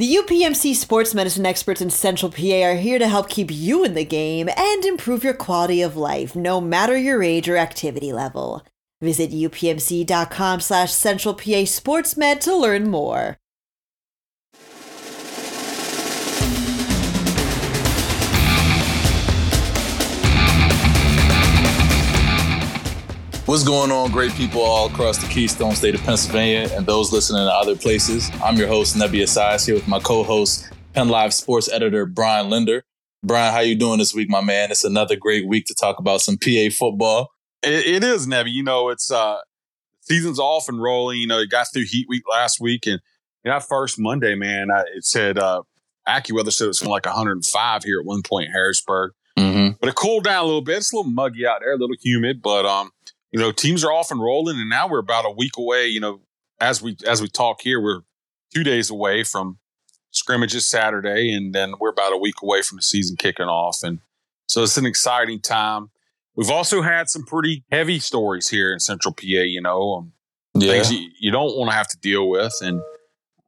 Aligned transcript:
The 0.00 0.16
UPMC 0.16 0.76
sports 0.76 1.14
medicine 1.14 1.44
experts 1.44 1.82
in 1.82 1.90
Central 1.90 2.32
PA 2.32 2.62
are 2.62 2.76
here 2.76 2.98
to 2.98 3.06
help 3.06 3.28
keep 3.28 3.50
you 3.50 3.84
in 3.84 3.92
the 3.92 4.02
game 4.02 4.48
and 4.48 4.82
improve 4.86 5.22
your 5.22 5.34
quality 5.34 5.82
of 5.82 5.94
life, 5.94 6.34
no 6.34 6.58
matter 6.58 6.96
your 6.96 7.22
age 7.22 7.50
or 7.50 7.58
activity 7.58 8.10
level. 8.10 8.64
Visit 9.02 9.30
upmc.com 9.30 10.60
slash 10.60 10.90
central 10.90 11.34
PA 11.34 11.66
sportsmed 11.68 12.40
to 12.40 12.56
learn 12.56 12.88
more. 12.88 13.36
What's 23.50 23.64
going 23.64 23.90
on, 23.90 24.12
great 24.12 24.30
people 24.34 24.60
all 24.60 24.86
across 24.86 25.18
the 25.18 25.26
Keystone 25.26 25.74
State 25.74 25.96
of 25.96 26.02
Pennsylvania 26.02 26.70
and 26.72 26.86
those 26.86 27.12
listening 27.12 27.44
to 27.44 27.52
other 27.52 27.74
places? 27.74 28.30
I'm 28.44 28.56
your 28.56 28.68
host, 28.68 28.96
Nebi 28.96 29.22
Asias, 29.22 29.66
here 29.66 29.74
with 29.74 29.88
my 29.88 29.98
co-host, 29.98 30.70
Penn 30.92 31.08
Live 31.08 31.34
sports 31.34 31.68
editor, 31.68 32.06
Brian 32.06 32.48
Linder. 32.48 32.84
Brian, 33.24 33.52
how 33.52 33.58
you 33.58 33.74
doing 33.74 33.98
this 33.98 34.14
week, 34.14 34.30
my 34.30 34.40
man? 34.40 34.70
It's 34.70 34.84
another 34.84 35.16
great 35.16 35.48
week 35.48 35.66
to 35.66 35.74
talk 35.74 35.98
about 35.98 36.20
some 36.20 36.38
PA 36.38 36.68
football. 36.72 37.32
it, 37.64 37.86
it 37.86 38.04
is, 38.04 38.28
Nebi. 38.28 38.52
You 38.52 38.62
know, 38.62 38.88
it's 38.88 39.10
uh 39.10 39.38
season's 40.02 40.38
off 40.38 40.68
and 40.68 40.80
rolling. 40.80 41.18
You 41.18 41.26
know, 41.26 41.40
it 41.40 41.50
got 41.50 41.66
through 41.72 41.86
Heat 41.86 42.06
Week 42.08 42.22
last 42.30 42.60
week, 42.60 42.86
and 42.86 43.00
you 43.42 43.50
know, 43.50 43.58
that 43.58 43.66
first 43.66 43.98
Monday, 43.98 44.36
man, 44.36 44.70
I, 44.70 44.82
it 44.94 45.04
said 45.04 45.38
uh 45.38 45.62
AccuWeather 46.08 46.52
said 46.52 46.66
it 46.66 46.68
was 46.68 46.84
like 46.84 47.04
105 47.04 47.82
here 47.82 47.98
at 47.98 48.06
one 48.06 48.22
point 48.22 48.46
in 48.46 48.52
Harrisburg, 48.52 49.10
Mm-hmm. 49.36 49.76
but 49.80 49.88
it 49.88 49.94
cooled 49.94 50.24
down 50.24 50.42
a 50.44 50.46
little 50.46 50.62
bit. 50.62 50.76
It's 50.76 50.92
a 50.92 50.96
little 50.96 51.10
muggy 51.10 51.46
out 51.46 51.60
there, 51.60 51.72
a 51.72 51.76
little 51.76 51.96
humid, 52.00 52.42
but 52.42 52.66
um, 52.66 52.90
you 53.32 53.38
know, 53.40 53.52
teams 53.52 53.84
are 53.84 53.92
off 53.92 54.10
and 54.10 54.20
rolling, 54.20 54.58
and 54.58 54.68
now 54.68 54.88
we're 54.88 54.98
about 54.98 55.24
a 55.24 55.30
week 55.30 55.56
away. 55.56 55.86
You 55.86 56.00
know, 56.00 56.20
as 56.60 56.82
we 56.82 56.96
as 57.06 57.20
we 57.22 57.28
talk 57.28 57.60
here, 57.62 57.80
we're 57.80 58.00
two 58.54 58.64
days 58.64 58.90
away 58.90 59.22
from 59.24 59.58
scrimmages 60.10 60.66
Saturday, 60.68 61.32
and 61.32 61.54
then 61.54 61.74
we're 61.80 61.90
about 61.90 62.12
a 62.12 62.16
week 62.16 62.36
away 62.42 62.62
from 62.62 62.76
the 62.76 62.82
season 62.82 63.16
kicking 63.16 63.46
off, 63.46 63.78
and 63.82 64.00
so 64.48 64.62
it's 64.62 64.76
an 64.76 64.86
exciting 64.86 65.40
time. 65.40 65.90
We've 66.36 66.50
also 66.50 66.80
had 66.82 67.10
some 67.10 67.24
pretty 67.24 67.64
heavy 67.70 67.98
stories 67.98 68.48
here 68.48 68.72
in 68.72 68.80
Central 68.80 69.12
PA. 69.14 69.24
You 69.26 69.60
know, 69.62 69.92
um, 69.94 70.12
Yeah. 70.54 70.72
things 70.72 70.92
you, 70.92 71.08
you 71.20 71.30
don't 71.30 71.56
want 71.56 71.70
to 71.70 71.76
have 71.76 71.88
to 71.88 71.98
deal 71.98 72.28
with, 72.28 72.54
and 72.62 72.80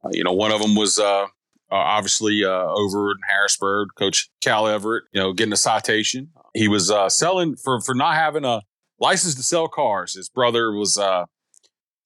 uh, 0.03 0.09
you 0.11 0.23
know, 0.23 0.33
one 0.33 0.51
of 0.51 0.61
them 0.61 0.75
was 0.75 0.99
uh, 0.99 1.23
uh, 1.23 1.27
obviously 1.71 2.45
uh, 2.45 2.49
over 2.49 3.11
in 3.11 3.17
Harrisburg, 3.29 3.89
Coach 3.97 4.29
Cal 4.41 4.67
Everett, 4.67 5.03
you 5.11 5.19
know, 5.19 5.33
getting 5.33 5.53
a 5.53 5.57
citation. 5.57 6.29
He 6.53 6.67
was 6.67 6.89
uh, 6.91 7.09
selling 7.09 7.55
for 7.57 7.81
for 7.81 7.95
not 7.95 8.15
having 8.15 8.45
a 8.45 8.61
license 9.03 9.35
to 9.35 9.43
sell 9.43 9.67
cars. 9.67 10.15
His 10.15 10.29
brother 10.29 10.71
was 10.71 10.97
uh, 10.97 11.25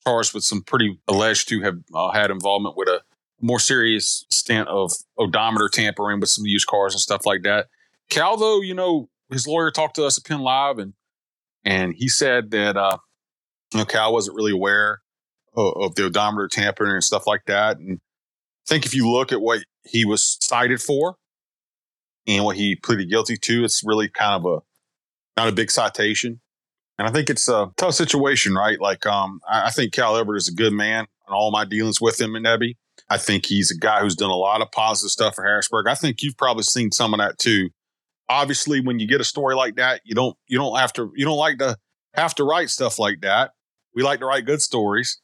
charged 0.04 0.34
with 0.34 0.42
some 0.44 0.62
pretty 0.62 1.00
alleged 1.06 1.48
to 1.48 1.62
have 1.62 1.78
uh, 1.94 2.10
had 2.10 2.30
involvement 2.30 2.76
with 2.76 2.88
a 2.88 3.00
more 3.40 3.60
serious 3.60 4.26
stint 4.30 4.68
of 4.68 4.92
odometer 5.16 5.68
tampering 5.68 6.18
with 6.18 6.28
some 6.28 6.44
used 6.44 6.66
cars 6.66 6.92
and 6.92 7.00
stuff 7.00 7.24
like 7.24 7.42
that. 7.44 7.66
Cal, 8.10 8.36
though, 8.36 8.60
you 8.60 8.74
know, 8.74 9.08
his 9.30 9.46
lawyer 9.46 9.70
talked 9.70 9.94
to 9.96 10.04
us 10.04 10.18
at 10.18 10.24
Penn 10.24 10.40
Live, 10.40 10.78
and 10.78 10.94
and 11.64 11.94
he 11.96 12.08
said 12.08 12.50
that 12.50 12.76
uh, 12.76 12.98
you 13.72 13.78
know 13.78 13.84
Cal 13.84 14.12
wasn't 14.12 14.36
really 14.36 14.52
aware 14.52 15.00
of, 15.54 15.72
of 15.76 15.94
the 15.94 16.06
odometer 16.06 16.48
tampering 16.48 16.92
and 16.92 17.04
stuff 17.04 17.26
like 17.26 17.44
that. 17.46 17.78
And 17.78 17.98
I 17.98 18.66
think 18.68 18.86
if 18.86 18.94
you 18.94 19.08
look 19.08 19.30
at 19.30 19.40
what 19.40 19.60
he 19.84 20.04
was 20.04 20.38
cited 20.40 20.80
for 20.80 21.16
and 22.26 22.44
what 22.44 22.56
he 22.56 22.74
pleaded 22.74 23.08
guilty 23.08 23.36
to, 23.36 23.64
it's 23.64 23.84
really 23.84 24.08
kind 24.08 24.44
of 24.44 24.50
a 24.50 24.58
not 25.36 25.48
a 25.48 25.52
big 25.52 25.70
citation. 25.70 26.40
And 26.98 27.06
I 27.06 27.12
think 27.12 27.30
it's 27.30 27.48
a 27.48 27.70
tough 27.76 27.94
situation, 27.94 28.54
right? 28.54 28.80
Like, 28.80 29.06
um, 29.06 29.40
I, 29.48 29.70
think 29.70 29.92
Cal 29.92 30.16
Everett 30.16 30.42
is 30.42 30.48
a 30.48 30.54
good 30.54 30.72
man 30.72 31.06
in 31.28 31.32
all 31.32 31.52
my 31.52 31.64
dealings 31.64 32.00
with 32.00 32.20
him 32.20 32.34
and 32.34 32.44
Nebby. 32.44 32.76
I 33.08 33.18
think 33.18 33.46
he's 33.46 33.70
a 33.70 33.78
guy 33.78 34.00
who's 34.00 34.16
done 34.16 34.30
a 34.30 34.36
lot 34.36 34.60
of 34.60 34.72
positive 34.72 35.12
stuff 35.12 35.36
for 35.36 35.44
Harrisburg. 35.44 35.86
I 35.88 35.94
think 35.94 36.22
you've 36.22 36.36
probably 36.36 36.64
seen 36.64 36.90
some 36.90 37.14
of 37.14 37.20
that 37.20 37.38
too. 37.38 37.70
Obviously, 38.28 38.80
when 38.80 38.98
you 38.98 39.06
get 39.06 39.20
a 39.20 39.24
story 39.24 39.54
like 39.54 39.76
that, 39.76 40.02
you 40.04 40.14
don't 40.14 40.36
you 40.46 40.58
don't 40.58 40.76
have 40.76 40.92
to 40.94 41.10
you 41.16 41.24
don't 41.24 41.38
like 41.38 41.58
to 41.58 41.76
have 42.14 42.34
to 42.34 42.44
write 42.44 42.68
stuff 42.68 42.98
like 42.98 43.22
that. 43.22 43.52
We 43.94 44.02
like 44.02 44.20
to 44.20 44.26
write 44.26 44.44
good 44.44 44.60
stories. 44.60 45.20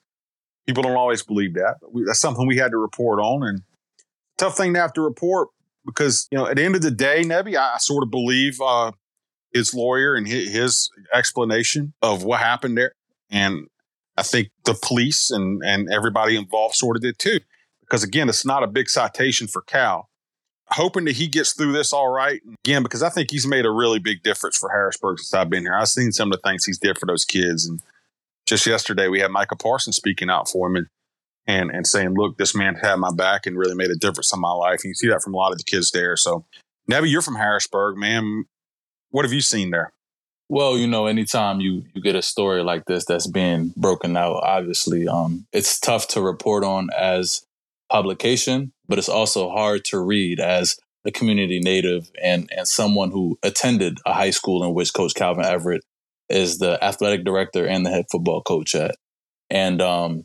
People 0.66 0.82
don't 0.84 0.96
always 0.96 1.22
believe 1.22 1.54
that. 1.54 1.76
But 1.82 1.92
we, 1.92 2.04
that's 2.06 2.20
something 2.20 2.46
we 2.46 2.56
had 2.56 2.70
to 2.70 2.78
report 2.78 3.18
on, 3.18 3.46
and 3.46 3.62
tough 4.38 4.56
thing 4.56 4.72
to 4.72 4.80
have 4.80 4.94
to 4.94 5.02
report 5.02 5.48
because 5.84 6.26
you 6.30 6.38
know 6.38 6.46
at 6.46 6.56
the 6.56 6.64
end 6.64 6.76
of 6.76 6.82
the 6.82 6.90
day, 6.90 7.22
Nebby, 7.22 7.56
I, 7.58 7.74
I 7.74 7.78
sort 7.78 8.04
of 8.04 8.10
believe 8.10 8.58
uh, 8.62 8.92
his 9.54 9.72
lawyer 9.72 10.14
and 10.14 10.26
his, 10.26 10.90
explanation 11.14 11.94
of 12.02 12.24
what 12.24 12.40
happened 12.40 12.76
there, 12.76 12.92
and 13.30 13.68
I 14.16 14.22
think 14.22 14.50
the 14.64 14.74
police 14.74 15.30
and 15.30 15.62
and 15.64 15.88
everybody 15.90 16.36
involved 16.36 16.74
sort 16.74 16.96
of 16.96 17.02
did 17.02 17.18
too. 17.18 17.40
Because 17.80 18.02
again, 18.02 18.28
it's 18.28 18.44
not 18.44 18.62
a 18.62 18.66
big 18.66 18.88
citation 18.88 19.46
for 19.46 19.62
Cal. 19.62 20.08
Hoping 20.68 21.04
that 21.04 21.16
he 21.16 21.28
gets 21.28 21.52
through 21.52 21.72
this 21.72 21.92
all 21.92 22.08
right. 22.08 22.40
Again, 22.64 22.82
because 22.82 23.02
I 23.02 23.10
think 23.10 23.30
he's 23.30 23.46
made 23.46 23.66
a 23.66 23.70
really 23.70 23.98
big 23.98 24.22
difference 24.22 24.56
for 24.56 24.70
Harrisburg 24.70 25.18
since 25.18 25.34
I've 25.34 25.50
been 25.50 25.62
here. 25.62 25.74
I've 25.74 25.88
seen 25.88 26.10
some 26.10 26.32
of 26.32 26.40
the 26.40 26.48
things 26.48 26.64
he's 26.64 26.78
did 26.78 26.98
for 26.98 27.06
those 27.06 27.24
kids. 27.24 27.66
And 27.66 27.80
just 28.46 28.66
yesterday, 28.66 29.08
we 29.08 29.20
had 29.20 29.30
Micah 29.30 29.56
Parsons 29.56 29.96
speaking 29.96 30.30
out 30.30 30.48
for 30.48 30.66
him 30.66 30.76
and, 30.76 30.86
and, 31.46 31.70
and 31.70 31.86
saying, 31.86 32.14
look, 32.14 32.38
this 32.38 32.54
man 32.54 32.76
had 32.76 32.96
my 32.96 33.12
back 33.12 33.46
and 33.46 33.58
really 33.58 33.74
made 33.74 33.90
a 33.90 33.96
difference 33.96 34.32
in 34.32 34.40
my 34.40 34.52
life. 34.52 34.80
And 34.82 34.88
you 34.90 34.94
see 34.94 35.08
that 35.08 35.22
from 35.22 35.34
a 35.34 35.36
lot 35.36 35.52
of 35.52 35.58
the 35.58 35.64
kids 35.64 35.90
there. 35.90 36.16
So, 36.16 36.46
Nebby, 36.90 37.10
you're 37.10 37.22
from 37.22 37.36
Harrisburg, 37.36 37.98
man. 37.98 38.46
What 39.14 39.24
have 39.24 39.32
you 39.32 39.42
seen 39.42 39.70
there? 39.70 39.92
Well, 40.48 40.76
you 40.76 40.88
know, 40.88 41.06
anytime 41.06 41.60
you 41.60 41.84
you 41.94 42.02
get 42.02 42.16
a 42.16 42.20
story 42.20 42.64
like 42.64 42.86
this 42.86 43.04
that's 43.04 43.28
being 43.28 43.72
broken 43.76 44.16
out, 44.16 44.42
obviously, 44.42 45.06
um, 45.06 45.46
it's 45.52 45.78
tough 45.78 46.08
to 46.08 46.20
report 46.20 46.64
on 46.64 46.88
as 46.98 47.46
publication, 47.88 48.72
but 48.88 48.98
it's 48.98 49.08
also 49.08 49.50
hard 49.50 49.84
to 49.84 50.00
read 50.00 50.40
as 50.40 50.76
a 51.04 51.12
community 51.12 51.60
native 51.60 52.10
and 52.20 52.50
and 52.56 52.66
someone 52.66 53.12
who 53.12 53.38
attended 53.44 53.98
a 54.04 54.12
high 54.12 54.30
school 54.30 54.64
in 54.64 54.74
which 54.74 54.92
Coach 54.92 55.14
Calvin 55.14 55.44
Everett 55.44 55.84
is 56.28 56.58
the 56.58 56.82
athletic 56.82 57.24
director 57.24 57.68
and 57.68 57.86
the 57.86 57.90
head 57.90 58.06
football 58.10 58.42
coach 58.42 58.74
at. 58.74 58.96
And 59.48 59.80
um, 59.80 60.24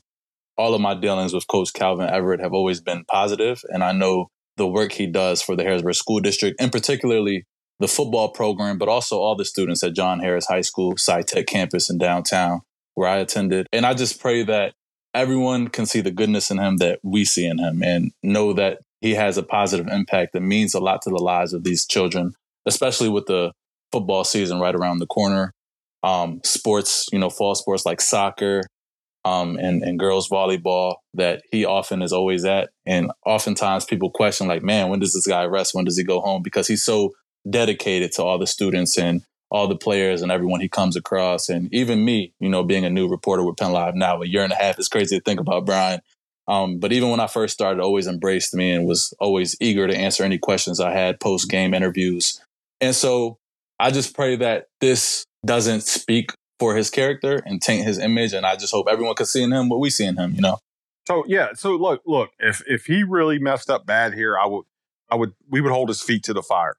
all 0.57 0.73
of 0.73 0.81
my 0.81 0.95
dealings 0.95 1.31
with 1.31 1.45
Coach 1.45 1.73
Calvin 1.73 2.09
Everett 2.09 2.39
have 2.39 2.53
always 2.53 2.81
been 2.81 3.06
positive, 3.06 3.61
and 3.69 3.83
I 3.83 3.91
know 3.91 4.29
the 4.57 4.67
work 4.67 4.94
he 4.94 5.06
does 5.06 5.44
for 5.44 5.56
the 5.56 5.61
Harrisburg 5.61 5.94
School 5.94 6.21
District, 6.21 6.59
and 6.59 6.71
particularly 6.71 7.45
the 7.79 7.88
football 7.88 8.29
program, 8.29 8.78
but 8.78 8.90
also 8.90 9.19
all 9.19 9.35
the 9.35 9.45
students 9.45 9.84
at 9.84 9.94
John 9.94 10.19
Harris 10.19 10.47
High 10.47 10.62
School, 10.62 10.94
SciTech 10.95 11.47
campus 11.47 11.90
in 11.90 11.97
downtown, 11.97 12.62
where 12.95 13.07
I 13.07 13.17
attended. 13.17 13.67
And 13.72 13.85
I 13.85 13.94
just 13.94 14.19
pray 14.19 14.44
that 14.44 14.73
everyone 15.13 15.69
can 15.69 15.85
see 15.85 16.01
the 16.01 16.12
goodness 16.12 16.51
in 16.51 16.59
him 16.59 16.78
that 16.78 17.00
we 17.03 17.25
see 17.25 17.45
in 17.45 17.57
him 17.57 17.81
and 17.81 18.12
know 18.22 18.53
that 18.53 18.79
he 19.01 19.16
has 19.16 19.38
a 19.38 19.44
positive 19.44 19.88
impact 19.88 20.34
that 20.34 20.41
means 20.41 20.73
a 20.73 20.79
lot 20.79 21.01
to 21.03 21.09
the 21.09 21.18
lives 21.18 21.53
of 21.53 21.63
these 21.63 21.85
children, 21.85 22.34
especially 22.66 23.09
with 23.09 23.25
the 23.25 23.51
football 23.91 24.23
season 24.23 24.59
right 24.59 24.75
around 24.75 25.00
the 25.00 25.07
corner. 25.07 25.53
Um, 26.03 26.39
sports, 26.45 27.07
you 27.12 27.19
know, 27.19 27.29
fall 27.29 27.56
sports 27.56 27.85
like 27.85 28.00
soccer 28.00 28.62
um, 29.25 29.57
and, 29.57 29.84
and 29.84 30.00
girls 30.00 30.29
volleyball 30.29 30.95
that 31.13 31.41
he 31.51 31.66
often 31.66 32.01
is 32.01 32.13
always 32.13 32.45
at. 32.45 32.69
And 32.85 33.12
oftentimes 33.25 33.85
people 33.85 34.09
question, 34.09 34.47
like, 34.47 34.63
man, 34.63 34.89
when 34.89 35.00
does 35.00 35.13
this 35.13 35.28
guy 35.28 35.44
rest? 35.45 35.73
When 35.73 35.85
does 35.85 35.97
he 35.97 36.03
go 36.03 36.22
home? 36.22 36.41
Because 36.41 36.68
he's 36.68 36.84
so 36.84 37.12
dedicated 37.47 38.11
to 38.13 38.23
all 38.23 38.38
the 38.38 38.47
students 38.47 38.97
and 38.97 39.22
all 39.51 39.67
the 39.67 39.75
players 39.75 40.22
and 40.22 40.31
everyone 40.31 40.61
he 40.61 40.69
comes 40.69 40.95
across. 40.95 41.50
And 41.50 41.73
even 41.73 42.05
me, 42.05 42.33
you 42.39 42.50
know, 42.50 42.63
being 42.63 42.85
a 42.85 42.89
new 42.89 43.07
reporter 43.07 43.44
with 43.44 43.57
Penn 43.57 43.72
Live 43.72 43.95
now, 43.95 44.22
a 44.22 44.27
year 44.27 44.44
and 44.44 44.53
a 44.53 44.55
half, 44.55 44.77
it's 44.77 44.88
crazy 44.88 45.17
to 45.17 45.23
think 45.23 45.39
about 45.39 45.66
Brian. 45.66 46.01
Um, 46.47 46.79
but 46.79 46.91
even 46.91 47.09
when 47.09 47.19
I 47.19 47.27
first 47.27 47.53
started, 47.53 47.81
always 47.81 48.07
embraced 48.07 48.53
me 48.55 48.72
and 48.72 48.88
was 48.88 49.13
always 49.19 49.55
eager 49.59 49.88
to 49.88 49.95
answer 49.95 50.23
any 50.23 50.38
questions 50.38 50.79
I 50.79 50.91
had 50.91 51.19
post 51.19 51.50
game 51.50 51.73
interviews. 51.73 52.41
And 52.81 52.95
so 52.95 53.38
I 53.79 53.91
just 53.91 54.16
pray 54.16 54.35
that 54.38 54.67
this 54.81 55.25
doesn't 55.45 55.81
speak 55.81 56.31
for 56.59 56.75
his 56.75 56.89
character 56.89 57.41
and 57.45 57.61
taint 57.61 57.85
his 57.85 58.00
image. 58.00 58.33
And 58.33 58.45
I 58.45 58.56
just 58.56 58.73
hope 58.73 58.88
everyone 58.89 59.16
can 59.16 59.25
see 59.25 59.44
in 59.44 59.51
him 59.51 59.69
what 59.69 59.79
we 59.79 59.89
see 59.89 60.06
in 60.06 60.17
him, 60.17 60.33
you 60.33 60.41
know? 60.41 60.57
So 61.07 61.23
yeah, 61.27 61.53
so 61.53 61.75
look, 61.75 62.01
look, 62.06 62.31
if 62.39 62.61
if 62.67 62.85
he 62.85 63.03
really 63.03 63.39
messed 63.39 63.69
up 63.69 63.85
bad 63.85 64.13
here, 64.13 64.38
I 64.38 64.45
would 64.45 64.66
I 65.09 65.15
would 65.15 65.33
we 65.50 65.59
would 65.59 65.71
hold 65.71 65.88
his 65.88 66.03
feet 66.03 66.24
to 66.25 66.33
the 66.33 66.44
fire. 66.44 66.75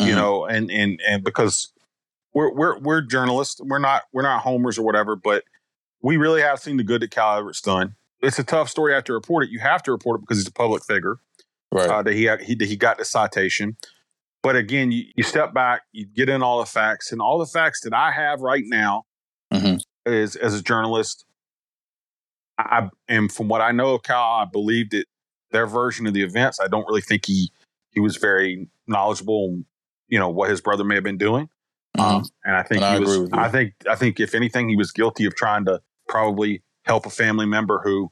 You 0.00 0.12
Mhm. 0.12 0.16
know, 0.16 0.44
and 0.46 0.70
and 0.70 1.00
and 1.06 1.22
because 1.24 1.72
we're 2.34 2.52
we're 2.52 2.78
we're 2.78 3.00
journalists, 3.02 3.60
we're 3.62 3.78
not 3.78 4.02
we're 4.12 4.22
not 4.22 4.42
homers 4.42 4.78
or 4.78 4.82
whatever, 4.82 5.16
but 5.16 5.44
we 6.02 6.16
really 6.16 6.40
have 6.42 6.58
seen 6.60 6.76
the 6.76 6.84
good 6.84 7.02
that 7.02 7.10
Cal 7.10 7.38
Everett's 7.38 7.60
done. 7.60 7.94
It's 8.20 8.38
a 8.38 8.44
tough 8.44 8.68
story. 8.68 8.92
I 8.92 8.96
have 8.96 9.04
to 9.04 9.12
report 9.12 9.44
it. 9.44 9.50
You 9.50 9.58
have 9.60 9.82
to 9.84 9.92
report 9.92 10.18
it 10.18 10.20
because 10.22 10.38
he's 10.38 10.46
a 10.48 10.52
public 10.52 10.84
figure. 10.84 11.16
Right. 11.72 11.88
uh, 11.88 12.02
that 12.02 12.14
he, 12.14 12.28
he 12.44 12.54
that 12.56 12.66
he 12.68 12.74
got 12.76 12.98
the 12.98 13.04
citation. 13.04 13.76
But 14.42 14.56
again, 14.56 14.90
you, 14.90 15.04
you 15.14 15.22
step 15.22 15.52
back, 15.54 15.82
you 15.92 16.04
get 16.06 16.28
in 16.28 16.42
all 16.42 16.58
the 16.58 16.66
facts, 16.66 17.12
and 17.12 17.20
all 17.20 17.38
the 17.38 17.46
facts 17.46 17.82
that 17.82 17.92
I 17.94 18.10
have 18.10 18.40
right 18.40 18.64
now 18.66 19.04
Mhm. 19.52 19.80
is 20.06 20.34
as 20.34 20.54
a 20.54 20.62
journalist. 20.62 21.24
I 22.58 22.88
and 23.08 23.30
from 23.32 23.48
what 23.48 23.60
I 23.60 23.72
know 23.72 23.94
of 23.94 24.02
Cal, 24.02 24.20
I 24.20 24.44
believe 24.46 24.90
that 24.90 25.04
their 25.52 25.66
version 25.66 26.06
of 26.06 26.14
the 26.14 26.22
events. 26.22 26.58
I 26.60 26.68
don't 26.68 26.86
really 26.88 27.00
think 27.00 27.26
he 27.26 27.52
he 27.90 28.00
was 28.00 28.16
very 28.16 28.68
knowledgeable. 28.86 29.62
You 30.10 30.18
know 30.18 30.28
what 30.28 30.50
his 30.50 30.60
brother 30.60 30.84
may 30.84 30.96
have 30.96 31.04
been 31.04 31.16
doing, 31.18 31.48
Mhm. 31.96 32.02
um, 32.02 32.24
and 32.44 32.56
I 32.56 32.62
think 32.62 32.82
And 32.82 32.84
I 32.84 32.98
was. 32.98 33.10
agree 33.10 33.22
with 33.22 33.32
you. 33.32 33.40
I 33.40 33.48
think 33.48 33.72
I 33.88 33.94
think 33.94 34.20
if 34.20 34.34
anything, 34.34 34.68
he 34.68 34.76
was 34.76 34.92
guilty 34.92 35.24
of 35.24 35.34
trying 35.34 35.64
to 35.64 35.80
probably 36.08 36.62
help 36.84 37.06
a 37.06 37.10
family 37.10 37.46
member 37.46 37.80
who, 37.82 38.10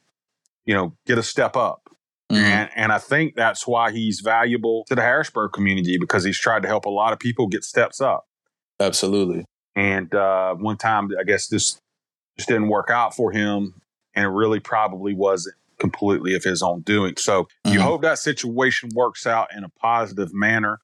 you 0.65 0.75
know, 0.75 0.97
get 1.07 1.19
a 1.19 1.23
step 1.23 1.57
up. 1.57 1.83
Mm-hmm. 2.31 2.45
And, 2.45 2.71
and 2.77 2.93
I 2.93 2.99
think 2.99 3.35
that's 3.35 3.67
why 3.67 3.91
he's 3.91 4.21
valuable 4.21 4.85
to 4.89 4.95
the 4.95 5.01
Harrisburg 5.01 5.53
community 5.53 5.97
because 5.99 6.25
he's 6.25 6.39
tried 6.39 6.63
to 6.63 6.69
help 6.69 6.85
a 6.85 6.91
lot 6.91 7.13
of 7.13 7.19
people 7.19 7.47
get 7.49 7.65
steps 7.65 8.01
up. 8.01 8.27
Absolutely. 8.79 9.45
And 9.75 10.15
uh, 10.15 10.55
one 10.55 10.77
time, 10.77 11.09
I 11.19 11.25
guess 11.25 11.49
this 11.49 11.79
just 12.37 12.49
didn't 12.49 12.69
work 12.69 12.91
out 12.91 13.15
for 13.17 13.33
him, 13.33 13.81
and 14.15 14.25
it 14.25 14.29
really 14.29 14.61
probably 14.61 15.15
wasn't 15.15 15.57
completely 15.79 16.35
of 16.35 16.45
his 16.45 16.63
own 16.63 16.83
doing. 16.83 17.15
So 17.17 17.45
mm-hmm. 17.45 17.73
you 17.73 17.81
hope 17.81 18.03
that 18.03 18.19
situation 18.19 18.91
works 18.95 19.27
out 19.27 19.49
in 19.57 19.65
a 19.65 19.69
positive 19.81 20.35
manner. 20.35 20.81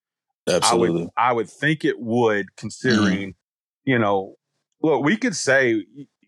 Absolutely. 0.49 1.03
I 1.03 1.05
would, 1.05 1.11
I 1.17 1.33
would 1.33 1.51
think 1.51 1.85
it 1.85 1.99
would, 1.99 2.57
considering, 2.57 3.31
mm-hmm. 3.31 3.91
you 3.91 3.99
know, 3.99 4.37
look, 4.83 5.03
we 5.03 5.17
could 5.17 5.35
say, 5.35 5.85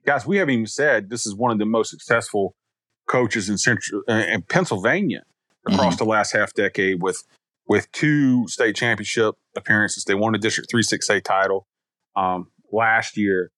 guys, 0.06 0.26
we 0.26 0.38
haven't 0.38 0.54
even 0.54 0.66
said 0.66 1.10
this 1.10 1.26
is 1.26 1.34
one 1.34 1.50
of 1.50 1.58
the 1.58 1.66
most 1.66 1.90
successful 1.90 2.54
coaches 3.06 3.48
in 3.48 3.58
Central 3.58 4.02
uh, 4.08 4.24
in 4.28 4.42
Pennsylvania 4.42 5.22
across 5.66 5.94
mm-hmm. 5.94 6.04
the 6.04 6.10
last 6.10 6.32
half 6.32 6.52
decade 6.54 7.02
with 7.02 7.22
with 7.68 7.90
two 7.92 8.46
state 8.48 8.76
championship 8.76 9.34
appearances. 9.56 10.04
They 10.04 10.14
won 10.14 10.34
a 10.34 10.38
District 10.38 10.70
Three 10.70 10.82
Six 10.82 11.08
A 11.10 11.20
title 11.20 11.66
um, 12.14 12.48
last 12.72 13.16
year. 13.16 13.50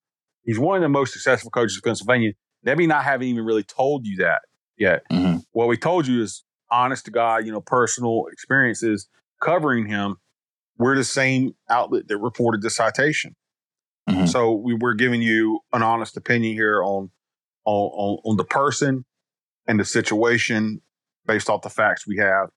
He's 0.45 0.59
one 0.59 0.77
of 0.77 0.83
the 0.83 0.89
most 0.89 1.13
successful 1.13 1.51
coaches 1.51 1.77
in 1.77 1.83
Pennsylvania. 1.83 2.33
Maybe 2.63 2.87
not 2.87 3.05
having 3.05 3.29
even 3.29 3.45
really 3.45 3.63
told 3.63 4.07
you 4.07 4.17
that 4.17 4.41
yet. 4.77 5.03
Mm-hmm. 5.13 5.39
What 5.53 5.69
we 5.69 5.77
told 5.77 6.07
you 6.07 6.23
is 6.23 6.45
honest 6.71 7.05
to 7.05 7.11
God, 7.11 7.47
you 7.47 7.53
know, 7.53 7.61
personal 7.61 8.25
experiences 8.33 9.09
covering 9.41 9.87
him. 9.87 10.17
We're 10.79 10.97
the 10.97 11.05
same 11.05 11.55
outlet 11.69 12.09
that 12.09 12.19
reported 12.19 12.63
the 12.63 12.71
citation. 12.71 13.35
Mm-hmm. 14.09 14.27
So 14.27 14.53
we, 14.53 14.75
we're 14.75 14.95
giving 14.95 15.21
you 15.21 15.61
an 15.73 15.83
honest 15.83 16.17
opinion 16.17 16.55
here 16.55 16.83
on, 16.83 17.11
on, 17.65 17.91
on, 17.93 18.19
on 18.25 18.37
the 18.37 18.45
person 18.45 19.05
and 19.67 19.79
the 19.79 19.85
situation 19.85 20.81
based 21.27 21.51
off 21.51 21.63
the 21.63 21.71
facts 21.71 22.07
we 22.07 22.17
have. 22.19 22.49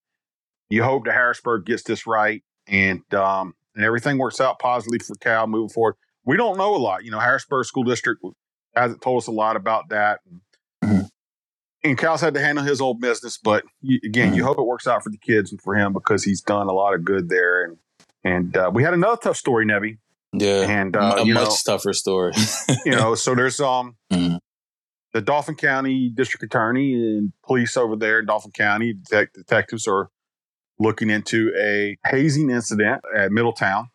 You 0.69 0.83
hope 0.83 1.06
that 1.06 1.13
Harrisburg 1.13 1.65
gets 1.65 1.83
this 1.83 2.07
right 2.07 2.44
and 2.68 3.01
um, 3.13 3.53
and 3.75 3.83
everything 3.83 4.18
works 4.18 4.39
out 4.39 4.59
positively 4.59 5.00
for 5.00 5.15
Cal 5.15 5.47
moving 5.47 5.69
forward. 5.69 5.95
We 6.25 6.38
don't 6.38 6.57
know 6.57 6.75
a 6.75 6.77
lot. 6.77 7.03
You 7.03 7.12
know, 7.12 7.19
Harrisburg 7.19 7.65
School 7.65 7.83
District 7.83 8.21
hasn't 8.75 9.01
told 9.01 9.21
us 9.21 9.27
a 9.27 9.31
lot 9.31 9.56
about 9.56 9.89
that. 9.89 10.19
Mm-hmm. 10.83 11.01
And 11.83 11.97
Cal's 11.97 12.21
had 12.21 12.35
to 12.35 12.39
handle 12.39 12.63
his 12.63 12.79
old 12.79 13.01
business, 13.01 13.38
but 13.38 13.63
you, 13.81 14.00
again, 14.06 14.27
mm-hmm. 14.27 14.38
you 14.38 14.44
hope 14.44 14.59
it 14.59 14.65
works 14.65 14.88
out 14.88 15.03
for 15.03 15.09
the 15.09 15.18
kids 15.18 15.51
and 15.51 15.59
for 15.62 15.75
him 15.75 15.94
because 15.94 16.23
he's 16.23 16.41
done 16.41 16.68
a 16.68 16.73
lot 16.73 16.94
of 16.94 17.03
good 17.03 17.27
there. 17.29 17.63
And 17.63 17.77
and 18.23 18.56
uh, 18.56 18.71
we 18.73 18.83
had 18.83 18.94
another 18.94 19.18
tough 19.18 19.38
story, 19.38 19.65
Nebby. 19.65 19.97
Yeah, 20.33 20.62
and 20.62 20.95
uh, 20.95 21.18
a 21.19 21.25
much 21.25 21.27
know, 21.27 21.56
tougher 21.65 21.94
story. 21.94 22.33
you 22.85 22.94
know, 22.94 23.15
so 23.15 23.35
there's 23.35 23.59
um 23.59 23.97
mm-hmm 24.12 24.38
the 25.13 25.21
Dauphin 25.21 25.56
County 25.56 26.09
District 26.09 26.44
Attorney 26.44 26.94
and 26.94 27.33
police 27.45 27.75
over 27.75 27.95
there 27.95 28.19
in 28.19 28.25
Dauphin 28.25 28.51
County, 28.51 28.94
detect- 28.94 29.35
detectives 29.35 29.88
are 29.88 30.09
looking 30.79 31.09
into 31.09 31.51
a 31.59 31.97
hazing 32.06 32.50
incident 32.50 33.01
at 33.15 33.31
Middletown. 33.31 33.89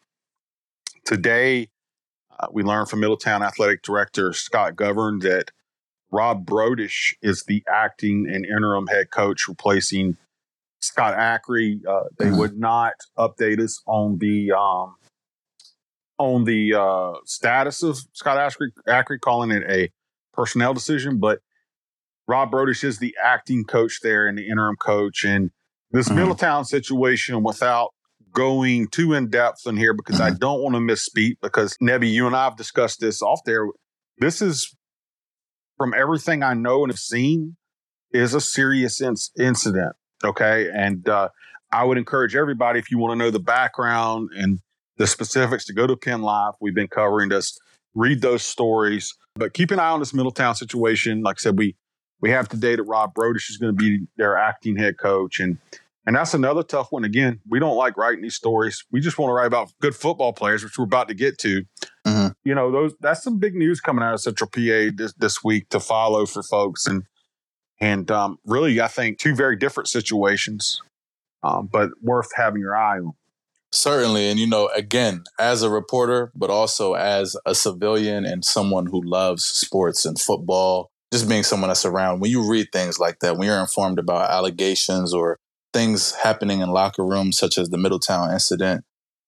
Today, 1.04 1.68
uh, 2.38 2.48
we 2.52 2.62
learned 2.62 2.88
from 2.88 3.00
Middletown 3.00 3.42
Athletic 3.42 3.82
Director 3.82 4.32
Scott 4.32 4.76
Govern 4.76 5.20
that 5.20 5.50
Rob 6.12 6.46
Brodish 6.46 7.14
is 7.22 7.44
the 7.44 7.64
acting 7.68 8.26
and 8.30 8.44
interim 8.44 8.86
head 8.86 9.10
coach 9.10 9.48
replacing 9.48 10.16
Scott 10.80 11.14
Ackrey. 11.16 11.80
Uh, 11.86 12.04
they 12.18 12.30
would 12.30 12.58
not 12.58 12.94
update 13.18 13.60
us 13.60 13.82
on 13.86 14.18
the 14.18 14.52
um, 14.52 14.94
on 16.18 16.44
the 16.44 16.74
uh, 16.74 17.12
status 17.24 17.82
of 17.82 17.98
Scott 18.12 18.38
Ackrey, 18.38 18.70
Ackrey, 18.88 19.20
calling 19.20 19.50
it 19.50 19.62
a 19.68 19.90
personnel 20.32 20.74
decision, 20.74 21.18
but 21.18 21.40
Rob 22.28 22.50
Brodish 22.50 22.84
is 22.84 22.98
the 22.98 23.14
acting 23.22 23.64
coach 23.64 24.00
there 24.02 24.26
and 24.26 24.36
the 24.36 24.48
interim 24.48 24.76
coach. 24.76 25.24
And 25.24 25.50
this 25.90 26.08
mm-hmm. 26.08 26.18
Middletown 26.18 26.64
situation, 26.64 27.42
without 27.42 27.90
going 28.32 28.88
too 28.88 29.12
in 29.14 29.30
depth 29.30 29.66
in 29.66 29.76
here, 29.76 29.94
because. 29.94 30.20
I 30.20 30.30
don't 30.30 30.60
want 30.60 30.74
to 30.74 30.80
misspeak, 30.80 31.36
because 31.40 31.76
Nebby, 31.82 32.10
you 32.10 32.26
and 32.26 32.36
I 32.36 32.44
have 32.44 32.56
discussed 32.56 33.00
this 33.00 33.22
off 33.22 33.40
there. 33.46 33.66
This 34.18 34.42
is, 34.42 34.74
from 35.76 35.94
everything 35.94 36.42
I 36.42 36.54
know 36.54 36.82
and 36.82 36.90
have 36.90 36.98
seen, 36.98 37.56
is 38.10 38.34
a 38.34 38.40
serious 38.40 39.00
in- 39.00 39.14
incident. 39.38 39.94
Okay. 40.24 40.70
And 40.74 41.08
uh, 41.08 41.28
I 41.72 41.84
would 41.84 41.98
encourage 41.98 42.34
everybody, 42.34 42.78
if 42.78 42.90
you 42.90 42.98
want 42.98 43.12
to 43.12 43.16
know 43.16 43.30
the 43.30 43.40
background 43.40 44.30
and 44.36 44.60
the 44.96 45.06
specifics, 45.06 45.64
to 45.66 45.72
go 45.72 45.86
to 45.86 45.96
Penn 45.96 46.22
Live. 46.22 46.54
We've 46.60 46.74
been 46.74 46.88
covering 46.88 47.28
this, 47.28 47.58
read 47.94 48.22
those 48.22 48.42
stories. 48.42 49.14
But 49.34 49.52
keep 49.52 49.70
an 49.70 49.78
eye 49.78 49.90
on 49.90 50.00
this 50.00 50.14
Middletown 50.14 50.54
situation. 50.54 51.22
Like 51.22 51.36
I 51.38 51.42
said, 51.42 51.58
we 51.58 51.76
we 52.20 52.30
have 52.30 52.48
today 52.48 52.76
that 52.76 52.82
Rob 52.82 53.14
Brodish 53.14 53.50
is 53.50 53.58
going 53.58 53.76
to 53.76 53.76
be 53.76 54.06
their 54.16 54.38
acting 54.38 54.76
head 54.76 54.98
coach, 54.98 55.38
and 55.38 55.58
and 56.06 56.16
that's 56.16 56.34
another 56.34 56.62
tough 56.62 56.92
one. 56.92 57.04
Again, 57.04 57.40
we 57.48 57.58
don't 57.58 57.76
like 57.76 57.96
writing 57.96 58.22
these 58.22 58.36
stories. 58.36 58.84
We 58.90 59.00
just 59.00 59.18
want 59.18 59.30
to 59.30 59.34
write 59.34 59.46
about 59.46 59.72
good 59.80 59.94
football 59.94 60.32
players, 60.32 60.64
which 60.64 60.78
we're 60.78 60.84
about 60.84 61.08
to 61.08 61.14
get 61.14 61.36
to. 61.38 61.64
Mm-hmm. 62.06 62.28
You 62.44 62.54
know, 62.54 62.70
those 62.70 62.94
that's 63.00 63.22
some 63.22 63.38
big 63.38 63.54
news 63.54 63.80
coming 63.80 64.02
out 64.02 64.14
of 64.14 64.20
Central 64.20 64.48
PA 64.48 64.90
this, 64.94 65.12
this 65.18 65.44
week 65.44 65.68
to 65.70 65.80
follow 65.80 66.24
for 66.24 66.42
folks, 66.42 66.86
and 66.86 67.02
and 67.80 68.10
um, 68.10 68.38
really, 68.44 68.80
I 68.80 68.88
think 68.88 69.18
two 69.18 69.34
very 69.34 69.56
different 69.56 69.88
situations, 69.88 70.80
um, 71.42 71.68
but 71.70 71.90
worth 72.02 72.30
having 72.36 72.60
your 72.60 72.76
eye 72.76 72.98
on. 72.98 73.12
Certainly. 73.72 74.30
And, 74.30 74.38
you 74.38 74.46
know, 74.46 74.70
again, 74.74 75.24
as 75.38 75.62
a 75.62 75.68
reporter, 75.68 76.32
but 76.34 76.50
also 76.50 76.94
as 76.94 77.36
a 77.44 77.54
civilian 77.54 78.24
and 78.24 78.44
someone 78.44 78.86
who 78.86 79.02
loves 79.02 79.44
sports 79.44 80.06
and 80.06 80.18
football, 80.18 80.88
just 81.12 81.28
being 81.28 81.42
someone 81.42 81.68
that's 81.68 81.84
around, 81.84 82.20
when 82.20 82.30
you 82.30 82.48
read 82.48 82.68
things 82.72 82.98
like 82.98 83.18
that, 83.20 83.36
when 83.36 83.46
you're 83.46 83.60
informed 83.60 83.98
about 83.98 84.30
allegations 84.30 85.12
or 85.12 85.38
things 85.72 86.14
happening 86.14 86.60
in 86.60 86.70
locker 86.70 87.04
rooms, 87.04 87.36
such 87.36 87.58
as 87.58 87.68
the 87.68 87.76
Middletown 87.76 88.32
incident, 88.32 88.84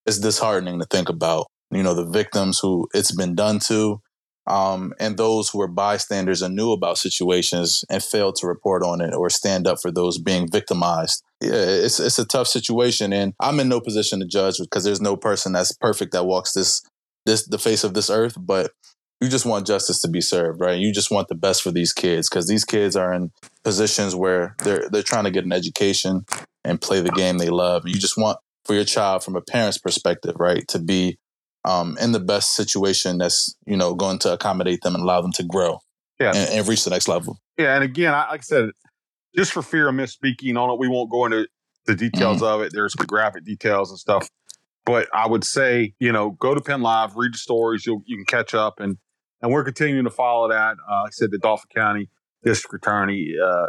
it's 0.07 0.19
disheartening 0.19 0.79
to 0.79 0.87
think 0.87 1.09
about. 1.09 1.47
You 1.71 1.83
know, 1.83 1.95
the 1.95 2.07
victims 2.07 2.59
who 2.61 2.89
it's 2.95 3.15
been 3.15 3.35
done 3.35 3.59
to, 3.67 4.01
um, 4.49 4.93
and 4.99 5.17
those 5.17 5.49
who 5.49 5.61
are 5.61 5.69
bystanders 5.69 6.43
and 6.43 6.57
knew 6.57 6.73
about 6.73 6.99
situations 6.99 7.85
and 7.89 8.03
failed 8.03 8.37
to 8.37 8.47
report 8.47 8.83
on 8.83 9.01
it 9.01 9.15
or 9.15 9.31
stand 9.31 9.67
up 9.67 9.79
for 9.81 9.91
those 9.91 10.19
being 10.19 10.51
victimized 10.51 11.23
yeah, 11.41 11.53
it's 11.53 12.01
it's 12.01 12.19
a 12.19 12.25
tough 12.25 12.49
situation, 12.49 13.13
and 13.13 13.33
I'm 13.39 13.61
in 13.61 13.69
no 13.69 13.81
position 13.81 14.19
to 14.21 14.27
judge 14.27 14.59
because 14.59 14.83
there's 14.83 15.01
no 15.01 15.17
person 15.17 15.53
that's 15.53 15.73
perfect 15.73 16.13
that 16.13 16.27
walks 16.27 16.53
this 16.53 16.83
this 17.27 17.47
the 17.47 17.59
face 17.59 17.85
of 17.85 17.95
this 17.95 18.11
earth. 18.11 18.37
But 18.39 18.73
you 19.21 19.29
just 19.29 19.47
want 19.47 19.67
justice 19.67 20.01
to 20.01 20.09
be 20.09 20.21
served, 20.21 20.61
right? 20.61 20.79
You 20.79 20.93
just 20.93 21.11
want 21.11 21.29
the 21.29 21.37
best 21.37 21.63
for 21.63 21.71
these 21.71 21.93
kids 21.93 22.29
because 22.29 22.49
these 22.49 22.65
kids 22.65 22.97
are 22.97 23.13
in 23.13 23.31
positions 23.63 24.17
where 24.17 24.57
they're 24.65 24.89
they're 24.91 25.03
trying 25.03 25.25
to 25.25 25.31
get 25.31 25.45
an 25.45 25.53
education 25.53 26.25
and 26.65 26.81
play 26.81 27.01
the 27.01 27.11
game 27.11 27.39
they 27.39 27.51
love. 27.51 27.87
You 27.87 27.95
just 27.95 28.19
want 28.19 28.39
for 28.65 28.75
your 28.75 28.85
child, 28.85 29.23
from 29.23 29.37
a 29.37 29.41
parent's 29.41 29.79
perspective, 29.79 30.35
right, 30.41 30.67
to 30.69 30.81
be 30.81 31.19
um, 31.69 31.99
in 32.01 32.13
the 32.13 32.21
best 32.21 32.55
situation 32.55 33.19
that's 33.19 33.55
you 33.67 33.77
know 33.77 33.95
going 33.95 34.19
to 34.21 34.33
accommodate 34.33 34.81
them 34.83 34.95
and 34.95 35.05
allow 35.05 35.21
them 35.21 35.33
to 35.33 35.45
grow, 35.45 35.81
yeah, 36.19 36.33
and, 36.35 36.51
and 36.51 36.69
reach 36.69 36.85
the 36.85 36.91
next 36.91 37.09
level. 37.09 37.39
Yeah, 37.59 37.75
and 37.75 37.85
again, 37.85 38.15
I, 38.15 38.31
like 38.31 38.41
I 38.41 38.43
said, 38.43 38.71
just 39.37 39.53
for 39.53 39.63
fear 39.63 39.89
of 39.89 39.95
misspeaking 39.95 40.57
on 40.59 40.71
it, 40.71 40.79
we 40.79 40.89
won't 40.89 41.11
go 41.11 41.27
into 41.27 41.47
the 41.87 41.95
details 41.95 42.41
mm. 42.41 42.47
of 42.47 42.63
it. 42.63 42.73
There's 42.73 42.95
graphic 42.95 43.45
details 43.45 43.91
and 43.91 43.99
stuff. 43.99 44.31
But 44.87 45.09
I 45.13 45.27
would 45.27 45.45
say, 45.45 45.93
you 46.01 46.13
know, 46.13 46.31
go 46.31 46.55
to 46.55 46.63
Penn 46.63 46.81
Live, 46.81 47.15
read 47.17 47.35
the 47.35 47.39
stories. 47.39 47.85
You'll, 47.85 48.03
you 48.07 48.17
can 48.17 48.25
catch 48.25 48.55
up, 48.55 48.81
and 48.81 48.97
and 49.43 49.53
we're 49.53 49.65
continuing 49.65 50.05
to 50.05 50.11
follow 50.11 50.49
that. 50.49 50.77
Uh, 50.89 50.95
I 50.95 51.11
said 51.11 51.31
the 51.31 51.39
Dauphin 51.39 51.69
County 51.75 52.09
District 52.43 52.75
Attorney 52.83 53.35
uh, 53.43 53.67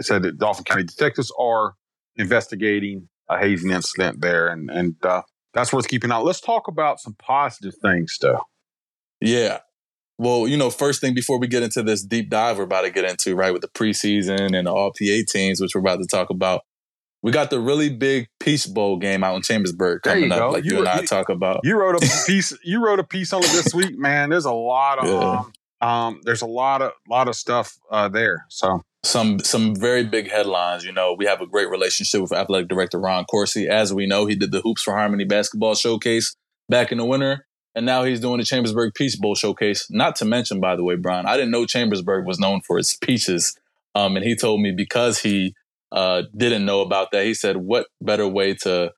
said 0.00 0.22
that 0.22 0.38
Dauphin 0.38 0.64
County 0.64 0.82
detectives 0.82 1.32
are 1.38 1.74
investigating 2.16 3.08
a 3.28 3.38
hazing 3.38 3.70
incident 3.70 4.20
there, 4.20 4.48
and 4.48 4.68
and 4.68 4.96
uh, 5.04 5.22
that's 5.58 5.72
worth 5.72 5.88
keeping 5.88 6.12
out. 6.12 6.24
Let's 6.24 6.40
talk 6.40 6.68
about 6.68 7.00
some 7.00 7.16
positive 7.18 7.74
things, 7.82 8.16
though. 8.20 8.40
Yeah, 9.20 9.58
well, 10.18 10.48
you 10.48 10.56
know, 10.56 10.70
first 10.70 11.00
thing 11.00 11.14
before 11.14 11.38
we 11.38 11.46
get 11.46 11.62
into 11.62 11.82
this 11.82 12.02
deep 12.02 12.28
dive 12.28 12.58
we're 12.58 12.64
about 12.64 12.82
to 12.82 12.90
get 12.90 13.04
into, 13.04 13.34
right, 13.36 13.52
with 13.52 13.62
the 13.62 13.68
preseason 13.68 14.56
and 14.56 14.66
the 14.66 14.72
all 14.72 14.90
PA 14.90 15.22
teams, 15.28 15.60
which 15.60 15.74
we're 15.74 15.80
about 15.80 16.00
to 16.00 16.06
talk 16.06 16.30
about, 16.30 16.62
we 17.22 17.32
got 17.32 17.50
the 17.50 17.60
really 17.60 17.88
big 17.88 18.28
Peach 18.40 18.72
Bowl 18.72 18.96
game 18.96 19.22
out 19.22 19.36
in 19.36 19.42
Chambersburg 19.42 20.02
coming 20.02 20.30
up, 20.30 20.38
go. 20.38 20.50
like 20.50 20.64
you, 20.64 20.72
you 20.72 20.78
and 20.78 20.88
I 20.88 21.00
you, 21.00 21.06
talk 21.06 21.28
about. 21.28 21.60
You 21.64 21.76
wrote 21.76 21.96
a 21.96 22.00
piece. 22.26 22.56
you 22.64 22.84
wrote 22.84 23.00
a 23.00 23.04
piece 23.04 23.32
on 23.32 23.42
it 23.42 23.50
this 23.50 23.74
week, 23.74 23.98
man. 23.98 24.30
There's 24.30 24.44
a 24.44 24.52
lot 24.52 24.98
of 25.00 25.08
yeah. 25.08 25.44
um, 25.82 25.88
um, 25.88 26.20
there's 26.24 26.42
a 26.42 26.46
lot 26.46 26.82
of 26.82 26.92
lot 27.08 27.28
of 27.28 27.36
stuff 27.36 27.78
uh, 27.90 28.08
there. 28.08 28.44
So 28.48 28.82
some 29.04 29.38
some 29.40 29.74
very 29.74 30.04
big 30.04 30.30
headlines. 30.30 30.84
You 30.84 30.92
know, 30.92 31.14
we 31.16 31.26
have 31.26 31.40
a 31.40 31.46
great 31.46 31.70
relationship 31.70 32.20
with 32.20 32.32
athletic 32.32 32.68
director 32.68 32.98
Ron 32.98 33.24
Coursey. 33.32 33.66
As 33.66 33.92
we 33.92 34.06
know, 34.06 34.26
he 34.26 34.34
did 34.34 34.52
the 34.52 34.60
Hoops 34.60 34.82
for 34.82 34.94
Harmony 34.94 35.24
basketball 35.24 35.74
showcase 35.74 36.36
back 36.68 36.92
in 36.92 36.98
the 36.98 37.04
winter. 37.04 37.46
And 37.74 37.86
now 37.86 38.02
he's 38.02 38.20
doing 38.20 38.38
the 38.38 38.44
Chambersburg 38.44 38.94
Peach 38.94 39.18
Bowl 39.20 39.34
showcase. 39.34 39.86
Not 39.90 40.16
to 40.16 40.24
mention, 40.24 40.58
by 40.58 40.74
the 40.74 40.82
way, 40.82 40.96
Brian, 40.96 41.26
I 41.26 41.36
didn't 41.36 41.52
know 41.52 41.64
Chambersburg 41.64 42.26
was 42.26 42.40
known 42.40 42.60
for 42.66 42.78
its 42.78 42.94
peaches. 42.96 43.56
Um, 43.94 44.16
and 44.16 44.24
he 44.24 44.34
told 44.34 44.60
me 44.60 44.72
because 44.72 45.20
he 45.20 45.54
uh, 45.92 46.22
didn't 46.36 46.64
know 46.64 46.80
about 46.80 47.12
that, 47.12 47.24
he 47.24 47.34
said, 47.34 47.56
what 47.56 47.86
better 48.00 48.26
way 48.26 48.54
to 48.54 48.92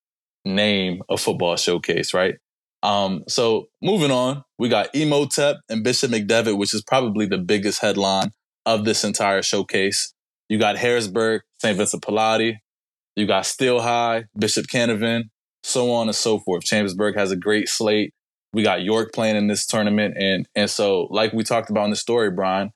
name 0.45 1.03
a 1.11 1.17
football 1.17 1.57
showcase, 1.57 2.15
right? 2.15 2.37
Um, 2.83 3.25
so 3.29 3.69
moving 3.83 4.11
on, 4.11 4.45
we 4.59 4.71
got 4.71 4.95
Imhotep 4.95 5.57
and 5.69 5.85
Bishop 5.85 6.11
McDevitt, 6.11 6.57
which 6.57 6.73
is 6.73 6.83
probably 6.83 7.27
the 7.27 7.39
biggest 7.39 7.81
headline 7.81 8.33
of 8.67 8.85
this 8.85 9.05
entire 9.05 9.43
showcase. 9.43 10.13
You 10.49 10.59
got 10.59 10.77
Harrisburg, 10.77 11.43
St. 11.61 11.77
Vincent 11.77 12.03
Pallotti. 12.03 12.59
You 13.17 13.27
got 13.27 13.47
Steel 13.47 13.81
High, 13.81 14.25
Bishop 14.39 14.67
Canevin, 14.67 15.25
so 15.63 15.93
on 15.93 16.09
and 16.09 16.17
so 16.17 16.39
forth. 16.39 16.65
Chambersburg 16.65 17.17
has 17.17 17.31
a 17.31 17.37
great 17.37 17.69
slate. 17.69 18.15
We 18.53 18.63
got 18.63 18.83
York 18.83 19.13
playing 19.13 19.37
in 19.37 19.47
this 19.47 19.67
tournament. 19.67 20.17
And, 20.17 20.49
and 20.55 20.69
so, 20.69 21.03
like 21.11 21.33
we 21.33 21.45
talked 21.45 21.71
about 21.71 21.85
in 21.85 21.91
the 21.91 21.97
story, 21.97 22.31
Brian, 22.31 22.73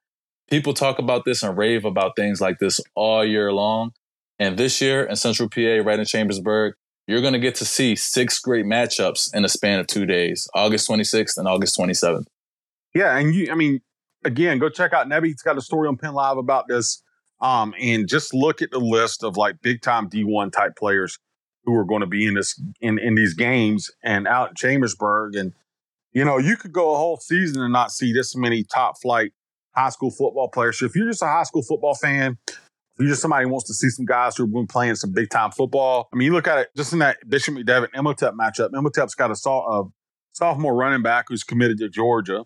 people 0.50 0.74
talk 0.74 0.98
about 0.98 1.24
this 1.24 1.42
and 1.42 1.56
rave 1.56 1.84
about 1.84 2.16
things 2.16 2.40
like 2.40 2.58
this 2.58 2.80
all 2.94 3.24
year 3.24 3.52
long. 3.52 3.92
And 4.38 4.56
this 4.56 4.80
year 4.80 5.04
in 5.04 5.16
Central 5.16 5.48
PA, 5.48 5.80
right 5.84 5.98
in 5.98 6.04
Chambersburg, 6.04 6.74
you're 7.06 7.20
going 7.20 7.32
to 7.34 7.38
get 7.38 7.54
to 7.56 7.64
see 7.64 7.96
six 7.96 8.38
great 8.38 8.64
matchups 8.64 9.34
in 9.34 9.44
a 9.44 9.48
span 9.48 9.78
of 9.78 9.86
two 9.86 10.06
days, 10.06 10.48
August 10.54 10.88
26th 10.88 11.36
and 11.36 11.46
August 11.46 11.78
27th. 11.78 12.26
Yeah. 12.94 13.16
And 13.16 13.34
you, 13.34 13.50
I 13.50 13.54
mean, 13.54 13.80
again, 14.24 14.58
go 14.58 14.68
check 14.68 14.92
out 14.92 15.08
Nebby. 15.08 15.26
He's 15.26 15.42
got 15.42 15.56
a 15.56 15.60
story 15.60 15.88
on 15.88 15.96
Penn 15.96 16.14
Live 16.14 16.36
about 16.36 16.68
this. 16.68 17.02
Um, 17.40 17.74
and 17.80 18.08
just 18.08 18.32
look 18.32 18.62
at 18.62 18.70
the 18.70 18.78
list 18.78 19.22
of 19.22 19.36
like 19.36 19.60
big 19.60 19.82
time 19.82 20.08
D1 20.08 20.52
type 20.52 20.76
players 20.76 21.18
who 21.64 21.74
are 21.76 21.84
going 21.84 22.00
to 22.00 22.06
be 22.06 22.26
in 22.26 22.34
this 22.34 22.60
in, 22.80 22.98
in 22.98 23.14
these 23.14 23.34
games 23.34 23.90
and 24.02 24.26
out 24.26 24.50
in 24.50 24.54
Chambersburg. 24.54 25.34
And, 25.34 25.52
you 26.12 26.24
know, 26.24 26.38
you 26.38 26.56
could 26.56 26.72
go 26.72 26.94
a 26.94 26.96
whole 26.96 27.16
season 27.16 27.62
and 27.62 27.72
not 27.72 27.90
see 27.92 28.12
this 28.12 28.36
many 28.36 28.64
top 28.64 29.00
flight 29.00 29.32
high 29.74 29.90
school 29.90 30.10
football 30.10 30.48
players. 30.48 30.78
So 30.78 30.86
if 30.86 30.94
you're 30.94 31.08
just 31.08 31.22
a 31.22 31.26
high 31.26 31.42
school 31.42 31.62
football 31.62 31.94
fan, 31.94 32.38
if 32.48 33.00
you're 33.00 33.08
just 33.08 33.22
somebody 33.22 33.44
who 33.44 33.50
wants 33.50 33.66
to 33.66 33.74
see 33.74 33.88
some 33.88 34.04
guys 34.04 34.36
who've 34.36 34.50
been 34.50 34.68
playing 34.68 34.94
some 34.94 35.12
big 35.12 35.30
time 35.30 35.50
football, 35.50 36.08
I 36.12 36.16
mean, 36.16 36.26
you 36.26 36.32
look 36.32 36.46
at 36.46 36.58
it 36.58 36.68
just 36.76 36.92
in 36.92 37.00
that 37.00 37.28
Bishop 37.28 37.54
McDevitt 37.54 37.88
Imhotep 37.94 38.34
matchup. 38.34 38.70
Imhotep's 38.72 39.16
got 39.16 39.30
a, 39.30 39.50
a 39.50 39.84
sophomore 40.32 40.74
running 40.74 41.02
back 41.02 41.26
who's 41.28 41.42
committed 41.42 41.78
to 41.78 41.88
Georgia. 41.88 42.44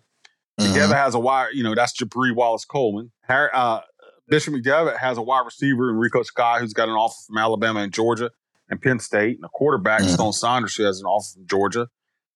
Mm-hmm. 0.59 0.73
McDevitt 0.73 0.95
has 0.95 1.15
a 1.15 1.19
wide, 1.19 1.49
you 1.53 1.63
know, 1.63 1.73
that's 1.75 1.99
Jabri 1.99 2.35
Wallace 2.35 2.65
Coleman. 2.65 3.11
Uh, 3.27 3.81
Bishop 4.27 4.53
McDevitt 4.53 4.97
has 4.97 5.17
a 5.17 5.21
wide 5.21 5.45
receiver, 5.45 5.89
Enrico 5.89 6.23
Sky, 6.23 6.59
who's 6.59 6.73
got 6.73 6.89
an 6.89 6.95
offer 6.95 7.15
from 7.27 7.37
Alabama 7.37 7.79
and 7.81 7.93
Georgia 7.93 8.31
and 8.69 8.81
Penn 8.81 8.99
State, 8.99 9.37
and 9.37 9.45
a 9.45 9.49
quarterback, 9.49 10.01
mm-hmm. 10.01 10.13
Stone 10.13 10.33
Saunders, 10.33 10.75
who 10.75 10.83
has 10.83 10.99
an 10.99 11.05
offer 11.05 11.33
from 11.33 11.47
Georgia. 11.47 11.87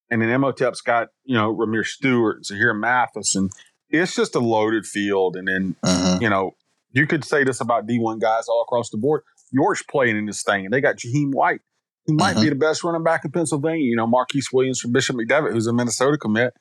And 0.10 0.22
then 0.22 0.30
Imhotep's 0.30 0.82
got, 0.82 1.10
you 1.24 1.36
know, 1.36 1.56
Ramir 1.56 1.86
Stewart, 1.86 2.46
Zahir 2.46 2.74
Mathis, 2.74 3.36
and 3.36 3.52
it's 3.90 4.16
just 4.16 4.36
a 4.36 4.40
loaded 4.40 4.86
field. 4.86 5.36
And 5.36 5.48
then, 5.48 5.76
uh-huh. 5.84 6.20
you 6.22 6.30
know, 6.30 6.52
you 6.92 7.08
could 7.08 7.24
say 7.24 7.44
this 7.44 7.62
about 7.62 7.88
D1 7.88 8.20
guys 8.20 8.48
all 8.48 8.64
across 8.64 8.90
the 8.90 8.98
board. 8.98 9.24
York's 9.52 9.84
playing 9.84 10.18
in 10.18 10.26
this 10.26 10.44
thing, 10.44 10.66
and 10.66 10.74
they 10.74 10.82
got 10.82 10.98
Jahiem 10.98 11.34
White, 11.34 11.62
who 12.06 12.14
might 12.14 12.36
be 12.36 12.50
the 12.50 12.56
best 12.56 12.84
running 12.84 13.04
back 13.04 13.24
in 13.24 13.32
Pennsylvania. 13.32 13.86
You 13.86 13.96
know, 13.96 14.08
Marquise 14.08 14.50
Williams 14.52 14.80
from 14.80 14.92
Bishop 14.92 15.16
McDevitt, 15.16 15.52
who's 15.52 15.68
a 15.68 15.74
Minnesota 15.74 16.18
commit. 16.18 16.54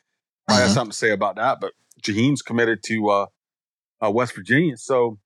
I 0.49 0.55
have 0.61 0.71
something 0.71 0.91
to 0.91 0.97
say 0.97 1.11
about 1.11 1.37
that, 1.37 1.61
but 1.61 1.73
Jahiem's 2.03 2.43
committed 2.43 2.83
to 2.85 3.09
uh, 3.09 3.27
uh, 4.05 4.11
West 4.11 4.35
Virginia. 4.35 4.77
So 4.77 5.19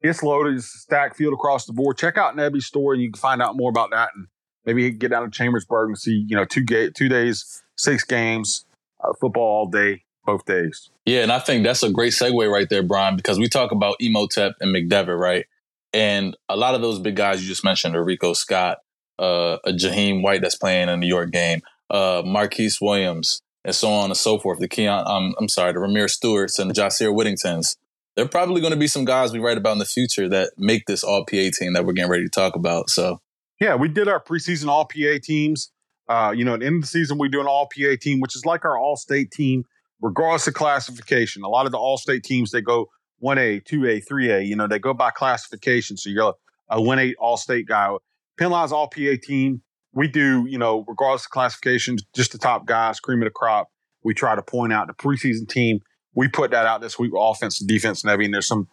it's 0.00 0.22
loaded. 0.22 0.56
It's 0.56 0.74
a 0.74 0.78
stacked 0.78 1.16
field 1.16 1.34
across 1.34 1.66
the 1.66 1.72
board. 1.72 1.98
Check 1.98 2.18
out 2.18 2.36
Nebby's 2.36 2.66
story, 2.66 2.96
and 2.96 3.02
you 3.02 3.10
can 3.10 3.20
find 3.20 3.40
out 3.40 3.56
more 3.56 3.70
about 3.70 3.90
that. 3.92 4.10
And 4.14 4.26
maybe 4.64 4.90
get 4.90 5.10
down 5.10 5.24
to 5.24 5.30
Chambersburg 5.30 5.88
and 5.88 5.98
see, 5.98 6.24
you 6.28 6.36
know, 6.36 6.44
two 6.44 6.64
ga- 6.64 6.90
two 6.90 7.08
days, 7.08 7.62
six 7.76 8.04
games, 8.04 8.64
uh, 9.02 9.12
football 9.20 9.42
all 9.42 9.66
day 9.66 10.02
both 10.24 10.44
days. 10.44 10.90
Yeah, 11.06 11.22
and 11.22 11.32
I 11.32 11.38
think 11.38 11.64
that's 11.64 11.82
a 11.82 11.90
great 11.90 12.12
segue 12.12 12.50
right 12.52 12.68
there, 12.68 12.82
Brian, 12.82 13.16
because 13.16 13.38
we 13.38 13.48
talk 13.48 13.70
about 13.70 13.96
Imhotep 14.00 14.54
and 14.60 14.74
McDevitt, 14.74 15.18
right? 15.18 15.46
And 15.92 16.36
a 16.48 16.56
lot 16.56 16.74
of 16.74 16.82
those 16.82 16.98
big 16.98 17.14
guys 17.14 17.40
you 17.40 17.48
just 17.48 17.64
mentioned, 17.64 17.94
Rico 17.94 18.34
Scott, 18.34 18.78
uh, 19.18 19.58
a 19.64 19.70
Jahiem 19.70 20.22
White 20.22 20.42
that's 20.42 20.56
playing 20.56 20.88
a 20.88 20.96
New 20.96 21.06
York 21.06 21.30
game, 21.30 21.62
uh, 21.88 22.22
Marquise 22.26 22.80
Williams, 22.80 23.40
and 23.66 23.74
so 23.74 23.90
on 23.90 24.10
and 24.10 24.16
so 24.16 24.38
forth. 24.38 24.58
The 24.60 24.68
Keon, 24.68 25.04
um, 25.06 25.34
I'm 25.38 25.50
sorry, 25.50 25.74
the 25.74 25.80
Ramir 25.80 26.08
Stewarts 26.08 26.58
and 26.58 26.70
the 26.70 26.74
Jahsir 26.74 27.14
Whittingtons. 27.14 27.76
There 28.14 28.24
are 28.24 28.28
probably 28.28 28.62
going 28.62 28.72
to 28.72 28.78
be 28.78 28.86
some 28.86 29.04
guys 29.04 29.32
we 29.32 29.40
write 29.40 29.58
about 29.58 29.72
in 29.72 29.78
the 29.78 29.84
future 29.84 30.26
that 30.30 30.52
make 30.56 30.86
this 30.86 31.04
All 31.04 31.26
PA 31.26 31.50
team 31.52 31.74
that 31.74 31.84
we're 31.84 31.92
getting 31.92 32.10
ready 32.10 32.24
to 32.24 32.30
talk 32.30 32.56
about. 32.56 32.88
So, 32.88 33.20
yeah, 33.60 33.74
we 33.74 33.88
did 33.88 34.08
our 34.08 34.22
preseason 34.22 34.68
All 34.68 34.86
PA 34.86 35.18
teams. 35.22 35.70
Uh, 36.08 36.32
you 36.34 36.44
know, 36.44 36.54
at 36.54 36.60
the 36.60 36.66
end 36.66 36.76
of 36.76 36.82
the 36.82 36.86
season, 36.86 37.18
we 37.18 37.28
do 37.28 37.40
an 37.40 37.46
All 37.46 37.66
PA 37.66 37.96
team, 38.00 38.20
which 38.20 38.34
is 38.34 38.46
like 38.46 38.64
our 38.64 38.78
All 38.78 38.96
State 38.96 39.30
team 39.30 39.64
regardless 40.00 40.46
of 40.46 40.54
classification. 40.54 41.42
A 41.42 41.48
lot 41.48 41.66
of 41.66 41.72
the 41.72 41.78
all 41.78 41.98
state 41.98 42.22
teams, 42.22 42.50
they 42.50 42.60
go 42.60 42.86
1A, 43.22 43.64
2A, 43.64 44.04
3A. 44.06 44.46
You 44.46 44.56
know, 44.56 44.66
they 44.66 44.78
go 44.78 44.94
by 44.94 45.10
classification. 45.10 45.96
So 45.96 46.10
you're 46.10 46.34
a 46.68 46.78
1A 46.78 47.14
all 47.18 47.36
state 47.36 47.66
guy. 47.66 47.94
Penn 48.38 48.50
Live's 48.50 48.72
all 48.72 48.88
PA 48.88 49.14
team. 49.22 49.62
We 49.96 50.08
do, 50.08 50.46
you 50.46 50.58
know, 50.58 50.84
regardless 50.86 51.24
of 51.24 51.30
classification, 51.30 51.96
just 52.14 52.32
the 52.32 52.38
top 52.38 52.66
guys, 52.66 53.00
cream 53.00 53.20
of 53.22 53.26
the 53.26 53.30
crop. 53.30 53.68
We 54.04 54.14
try 54.14 54.36
to 54.36 54.42
point 54.42 54.72
out 54.72 54.86
the 54.86 54.92
preseason 54.92 55.48
team. 55.48 55.80
We 56.14 56.28
put 56.28 56.52
that 56.52 56.66
out 56.66 56.80
this 56.80 56.98
week 56.98 57.12
with 57.12 57.20
offense 57.22 57.60
and 57.60 57.68
defense 57.68 58.04
and 58.04 58.10
everything. 58.12 58.30
There's 58.30 58.46
some, 58.46 58.68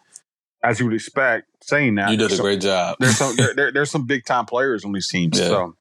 as 0.62 0.78
you 0.78 0.86
would 0.86 0.94
expect, 0.94 1.48
saying 1.62 1.96
that. 1.96 2.10
You 2.10 2.16
did 2.16 2.30
a 2.30 2.36
some, 2.36 2.44
great 2.44 2.60
job. 2.60 2.96
There's 3.00 3.16
some, 3.16 3.34
there, 3.36 3.54
there, 3.56 3.72
there's 3.72 3.90
some 3.90 4.06
big 4.06 4.24
time 4.24 4.44
players 4.44 4.84
on 4.84 4.92
these 4.92 5.08
teams. 5.08 5.38
Yeah. 5.38 5.48
So 5.48 5.76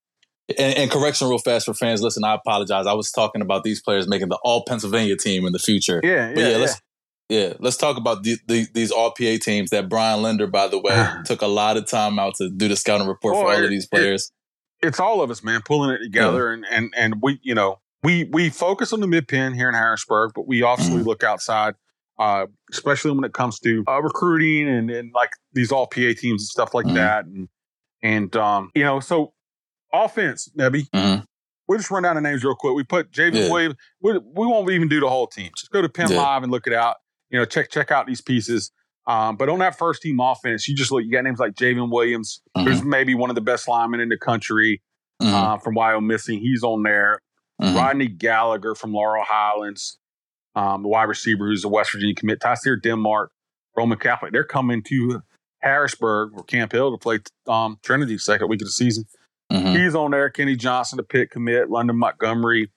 and, 0.58 0.78
and, 0.78 0.92
correction, 0.92 1.28
real 1.28 1.38
fast 1.38 1.66
for 1.66 1.74
fans. 1.74 2.02
Listen, 2.02 2.24
I 2.24 2.36
apologize. 2.36 2.86
I 2.86 2.94
was 2.94 3.12
talking 3.12 3.42
about 3.42 3.64
these 3.64 3.82
players 3.82 4.08
making 4.08 4.30
the 4.30 4.40
All 4.44 4.64
Pennsylvania 4.66 5.16
team 5.16 5.46
in 5.46 5.54
the 5.54 5.60
future. 5.60 6.02
Yeah, 6.04 6.34
but 6.34 6.40
yeah, 6.40 6.50
yeah, 6.50 6.58
let's 6.58 6.82
yeah, 7.30 7.54
let's 7.60 7.78
talk 7.78 7.98
about 7.98 8.24
the, 8.24 8.38
the, 8.48 8.68
these 8.74 8.92
All 8.92 9.12
PA 9.12 9.38
teams 9.42 9.70
that 9.72 9.88
Brian 9.90 10.22
Linder, 10.22 10.48
by 10.48 10.68
the 10.68 10.80
way, 10.80 11.10
took 11.26 11.42
a 11.42 11.48
lot 11.48 11.78
of 11.78 11.88
time 11.88 12.20
out 12.20 12.36
to 12.36 12.50
do 12.50 12.68
the 12.68 12.76
scouting 12.76 13.08
report 13.08 13.36
for 13.36 13.52
all 13.52 13.64
of 13.64 13.70
these 13.70 13.88
players. 13.88 14.32
It, 14.84 14.88
it's 14.88 15.00
all 15.00 15.22
of 15.22 15.32
us, 15.32 15.44
man, 15.44 15.62
pulling 15.63 15.92
it 15.92 16.00
together, 16.00 16.48
yeah. 16.48 16.54
and 16.54 16.66
and 16.70 16.94
and 16.96 17.22
we, 17.22 17.40
you 17.42 17.56
know, 17.56 17.80
we 18.04 18.25
we 18.25 18.50
focus 18.50 18.94
on 18.94 19.00
the 19.00 19.08
mid 19.08 19.28
pen 19.28 19.54
here 19.54 19.70
in 19.70 19.75
Harrisburg, 19.75 20.32
but 20.36 20.48
we 20.48 20.62
obviously 20.62 20.98
mm-hmm. 20.98 21.08
look 21.08 21.24
outside. 21.24 21.75
Uh, 22.20 22.46
especially 22.72 23.10
when 23.10 23.24
it 23.24 23.34
comes 23.34 23.60
to 23.60 23.84
uh, 23.88 24.00
recruiting 24.00 24.70
and, 24.70 24.92
and 24.92 25.12
like 25.16 25.32
these 25.54 25.72
all 25.72 25.88
PA 25.88 26.13
teams 26.16 26.24
and 26.25 26.40
stuff 26.42 26.75
like 26.75 26.86
mm-hmm. 26.86 26.96
that, 26.96 27.25
and 27.25 27.50
and 28.04 28.36
um, 28.36 28.70
you 28.75 28.84
know, 28.84 29.00
so 29.00 29.34
offense, 29.92 30.50
Nebby. 30.58 30.88
Mm-hmm. 30.90 31.24
We'll 31.68 31.80
just 31.80 31.90
run 31.90 32.04
down 32.04 32.16
the 32.16 32.22
names 32.22 32.44
real 32.44 32.56
quick. 32.56 32.75
We 32.75 32.84
put 32.84 33.12
J'ven 33.12 33.34
yeah. 33.34 33.50
Williams. 33.50 33.75
We, 34.02 34.13
we, 34.18 34.46
won't 34.46 34.70
even 34.70 34.90
do 34.90 35.00
the 35.00 35.08
whole 35.08 35.28
team. 35.28 35.50
Just 35.58 35.72
go 35.72 35.82
to 35.82 35.88
Penn 35.88 36.12
yeah. 36.12 36.22
Live 36.22 36.44
and 36.44 36.52
look 36.52 36.68
it 36.68 36.74
out. 36.74 36.98
You 37.30 37.40
know, 37.40 37.46
check 37.46 37.72
check 37.72 37.90
out 37.90 38.06
these 38.06 38.22
pieces. 38.22 38.72
Um, 39.05 39.36
but 39.36 39.50
on 39.50 39.60
that 39.60 39.77
first 39.77 40.01
team 40.01 40.19
offense, 40.19 40.67
you 40.67 40.75
just 40.75 40.91
look. 40.91 41.03
You 41.03 41.12
got 41.12 41.24
names 41.24 41.39
like 41.39 41.53
J'ven 41.53 41.91
Williams, 41.91 42.41
mm-hmm. 42.55 42.67
who's 42.67 42.83
maybe 42.83 43.15
one 43.15 43.29
of 43.29 43.36
the 43.36 43.41
best 43.41 43.67
linemen 43.67 44.00
in 44.00 44.10
the 44.10 44.17
country 44.17 44.81
mm-hmm. 45.22 45.33
uh, 45.33 45.57
from 45.57 45.75
Wyomissing, 45.75 46.39
he's 46.39 46.63
on 46.63 46.83
there. 46.83 47.19
Mm-hmm. 47.62 47.77
Rodney 47.77 48.07
Gallagher 48.07 48.75
from 48.75 48.93
Laurel 48.93 49.24
Highlands, 49.25 49.98
um, 50.55 50.83
the 50.83 50.89
wide 50.89 51.03
receiver 51.03 51.48
who's 51.48 51.63
a 51.63 51.69
West 51.69 51.91
Virginia 51.91 52.15
commit. 52.15 52.39
Tyseer 52.39 52.81
Denmark, 52.81 53.31
Roman 53.77 53.98
Catholic. 53.98 54.31
They're 54.31 54.43
coming 54.43 54.81
to 54.83 55.22
Harrisburg 55.62 56.31
or 56.36 56.43
Camp 56.43 56.72
Hill 56.72 56.91
to 56.91 56.98
play 56.98 57.19
um, 57.48 57.77
Trinity 57.83 58.17
second 58.17 58.50
week 58.50 58.62
of 58.62 58.67
the 58.67 58.72
season. 58.72 59.05
Mm-hmm. 59.51 59.75
He's 59.75 59.95
on 59.95 60.12
there. 60.12 60.29
Kenny 60.29 60.55
Johnson, 60.55 60.98
the 60.98 61.03
Pitt 61.03 61.29
commit. 61.29 61.69
London 61.69 61.98
Montgomery, 61.98 62.72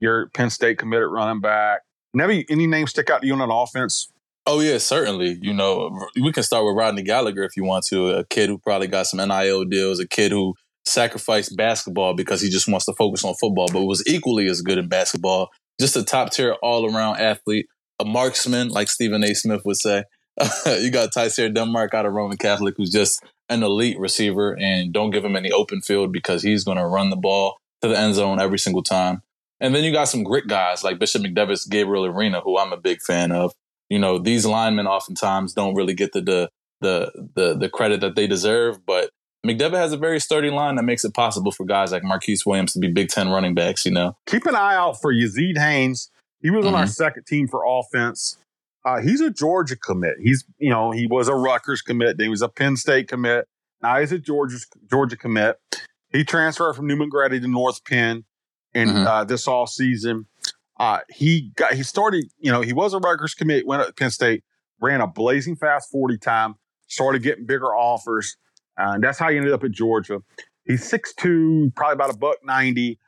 your 0.00 0.28
Penn 0.30 0.50
State 0.50 0.78
committed 0.78 1.08
running 1.10 1.40
back. 1.40 1.80
Nebby, 2.16 2.44
any 2.48 2.66
names 2.66 2.90
stick 2.90 3.10
out 3.10 3.20
to 3.20 3.26
you 3.26 3.34
on 3.34 3.40
that 3.40 3.52
offense? 3.52 4.08
Oh 4.46 4.60
yeah, 4.60 4.78
certainly. 4.78 5.38
You 5.40 5.54
know, 5.54 6.06
we 6.20 6.30
can 6.32 6.42
start 6.42 6.64
with 6.66 6.76
Rodney 6.76 7.02
Gallagher 7.02 7.44
if 7.44 7.56
you 7.56 7.64
want 7.64 7.86
to. 7.86 8.10
A 8.10 8.24
kid 8.24 8.50
who 8.50 8.58
probably 8.58 8.88
got 8.88 9.06
some 9.06 9.26
NIL 9.26 9.64
deals. 9.64 10.00
A 10.00 10.06
kid 10.06 10.32
who 10.32 10.54
sacrificed 10.84 11.56
basketball 11.56 12.14
because 12.14 12.42
he 12.42 12.50
just 12.50 12.68
wants 12.68 12.84
to 12.86 12.92
focus 12.92 13.24
on 13.24 13.34
football, 13.34 13.68
but 13.72 13.84
was 13.84 14.06
equally 14.06 14.46
as 14.46 14.60
good 14.60 14.76
in 14.76 14.88
basketball. 14.88 15.50
Just 15.80 15.96
a 15.96 16.04
top 16.04 16.30
tier 16.30 16.56
all 16.62 16.94
around 16.94 17.20
athlete, 17.20 17.66
a 17.98 18.04
marksman, 18.04 18.68
like 18.68 18.88
Stephen 18.88 19.24
A. 19.24 19.34
Smith 19.34 19.62
would 19.64 19.76
say. 19.76 20.04
you 20.66 20.90
got 20.90 21.12
Tyseer 21.12 21.52
Denmark 21.52 21.94
out 21.94 22.06
of 22.06 22.12
Roman 22.12 22.36
Catholic, 22.36 22.74
who's 22.76 22.90
just 22.90 23.24
an 23.48 23.62
elite 23.62 23.98
receiver 23.98 24.56
and 24.58 24.92
don't 24.92 25.10
give 25.10 25.24
him 25.24 25.36
any 25.36 25.52
open 25.52 25.80
field 25.80 26.12
because 26.12 26.42
he's 26.42 26.64
going 26.64 26.78
to 26.78 26.86
run 26.86 27.10
the 27.10 27.16
ball 27.16 27.58
to 27.82 27.88
the 27.88 27.98
end 27.98 28.14
zone 28.14 28.40
every 28.40 28.58
single 28.58 28.82
time. 28.82 29.22
And 29.60 29.74
then 29.74 29.84
you 29.84 29.92
got 29.92 30.08
some 30.08 30.24
grit 30.24 30.48
guys 30.48 30.82
like 30.82 30.98
Bishop 30.98 31.22
McDevitt's 31.22 31.66
Gabriel 31.66 32.04
Arena, 32.04 32.40
who 32.40 32.58
I'm 32.58 32.72
a 32.72 32.76
big 32.76 33.00
fan 33.00 33.32
of. 33.32 33.54
You 33.90 33.98
know, 33.98 34.18
these 34.18 34.46
linemen 34.46 34.86
oftentimes 34.86 35.52
don't 35.52 35.74
really 35.74 35.94
get 35.94 36.12
the 36.12 36.20
the 36.20 36.50
the 36.80 37.28
the, 37.34 37.54
the 37.54 37.68
credit 37.68 38.00
that 38.00 38.16
they 38.16 38.26
deserve, 38.26 38.84
but 38.84 39.10
McDevitt 39.46 39.74
has 39.74 39.92
a 39.92 39.98
very 39.98 40.20
sturdy 40.20 40.50
line 40.50 40.76
that 40.76 40.84
makes 40.84 41.04
it 41.04 41.12
possible 41.12 41.52
for 41.52 41.66
guys 41.66 41.92
like 41.92 42.02
Marquise 42.02 42.46
Williams 42.46 42.72
to 42.72 42.78
be 42.78 42.90
Big 42.90 43.08
Ten 43.08 43.28
running 43.28 43.54
backs. 43.54 43.84
You 43.84 43.92
know, 43.92 44.16
keep 44.26 44.46
an 44.46 44.54
eye 44.54 44.74
out 44.74 45.00
for 45.00 45.12
Yazeed 45.12 45.58
Haynes. 45.58 46.10
He 46.40 46.50
was 46.50 46.64
mm-hmm. 46.64 46.68
on 46.68 46.74
our 46.74 46.86
mm-hmm. 46.86 46.90
second 46.90 47.26
team 47.26 47.48
for 47.48 47.62
offense. 47.66 48.38
Uh, 48.84 49.00
he's 49.00 49.20
a 49.20 49.30
Georgia 49.30 49.76
commit. 49.76 50.16
He's, 50.22 50.44
you 50.58 50.68
know, 50.68 50.90
he 50.90 51.06
was 51.06 51.26
a 51.26 51.34
Rutgers 51.34 51.80
commit. 51.80 52.18
Then 52.18 52.26
he 52.26 52.28
was 52.28 52.42
a 52.42 52.50
Penn 52.50 52.76
State 52.76 53.08
commit. 53.08 53.46
Now 53.82 53.98
he's 53.98 54.12
a 54.12 54.18
Georgia 54.18 54.58
Georgia 54.90 55.16
commit. 55.16 55.58
He 56.10 56.22
transferred 56.22 56.74
from 56.74 56.86
Neumann-Goretti 56.86 57.40
to 57.40 57.48
North 57.48 57.84
Penn 57.84 58.24
in 58.74 58.88
mm-hmm. 58.88 59.06
uh, 59.06 59.24
this 59.24 59.48
all 59.48 59.66
season. 59.66 60.26
Uh, 60.78 61.00
he 61.08 61.52
got 61.56 61.74
he 61.74 61.82
started, 61.82 62.24
you 62.38 62.50
know, 62.50 62.60
he 62.60 62.72
was 62.72 62.94
a 62.94 62.98
Rutgers 62.98 63.34
commit, 63.34 63.66
went 63.66 63.82
at 63.82 63.96
Penn 63.96 64.10
State, 64.10 64.42
ran 64.80 65.00
a 65.00 65.06
blazing 65.06 65.56
fast 65.56 65.90
40 65.90 66.18
time, 66.18 66.54
started 66.88 67.22
getting 67.22 67.46
bigger 67.46 67.74
offers. 67.74 68.36
Uh, 68.78 68.92
and 68.94 69.04
that's 69.04 69.18
how 69.18 69.30
he 69.30 69.36
ended 69.36 69.52
up 69.52 69.62
at 69.62 69.70
Georgia. 69.70 70.20
He's 70.64 70.90
6'2, 70.90 71.74
probably 71.76 71.92
about 71.92 72.12
a 72.12 72.16
buck 72.16 72.38
90, 72.42 72.98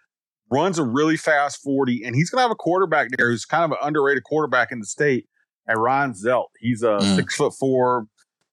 runs 0.50 0.78
a 0.78 0.85
really 0.85 1.16
fast 1.16 1.61
40, 1.62 2.04
and 2.04 2.14
he's 2.14 2.30
going 2.30 2.38
to 2.38 2.42
have 2.42 2.50
a 2.50 2.56
quarterback 2.56 3.08
there 3.16 3.30
who's 3.30 3.44
kind 3.44 3.64
of 3.64 3.73
an 3.73 3.78
underrated 3.82 4.23
quarterback 4.25 4.70
in 4.70 4.78
the 4.78 4.87
state 4.87 5.26
and 5.66 5.80
Ryan 5.80 6.12
Zelt. 6.12 6.46
He's 6.61 6.82
a 6.82 6.99
mm. 6.99 7.16
six 7.16 7.35
foot 7.35 7.52
four, 7.58 8.06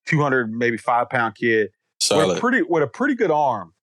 two 0.06 0.22
hundred 0.22 0.52
maybe 0.52 0.78
five 0.78 1.10
pound 1.10 1.36
kid 1.36 1.64
with 1.66 2.02
Solid. 2.02 2.38
a 2.38 2.40
pretty 2.40 2.62
with 2.64 2.84
a 2.84 2.88
pretty 2.88 3.16
good 3.16 3.32
arm. 3.32 3.74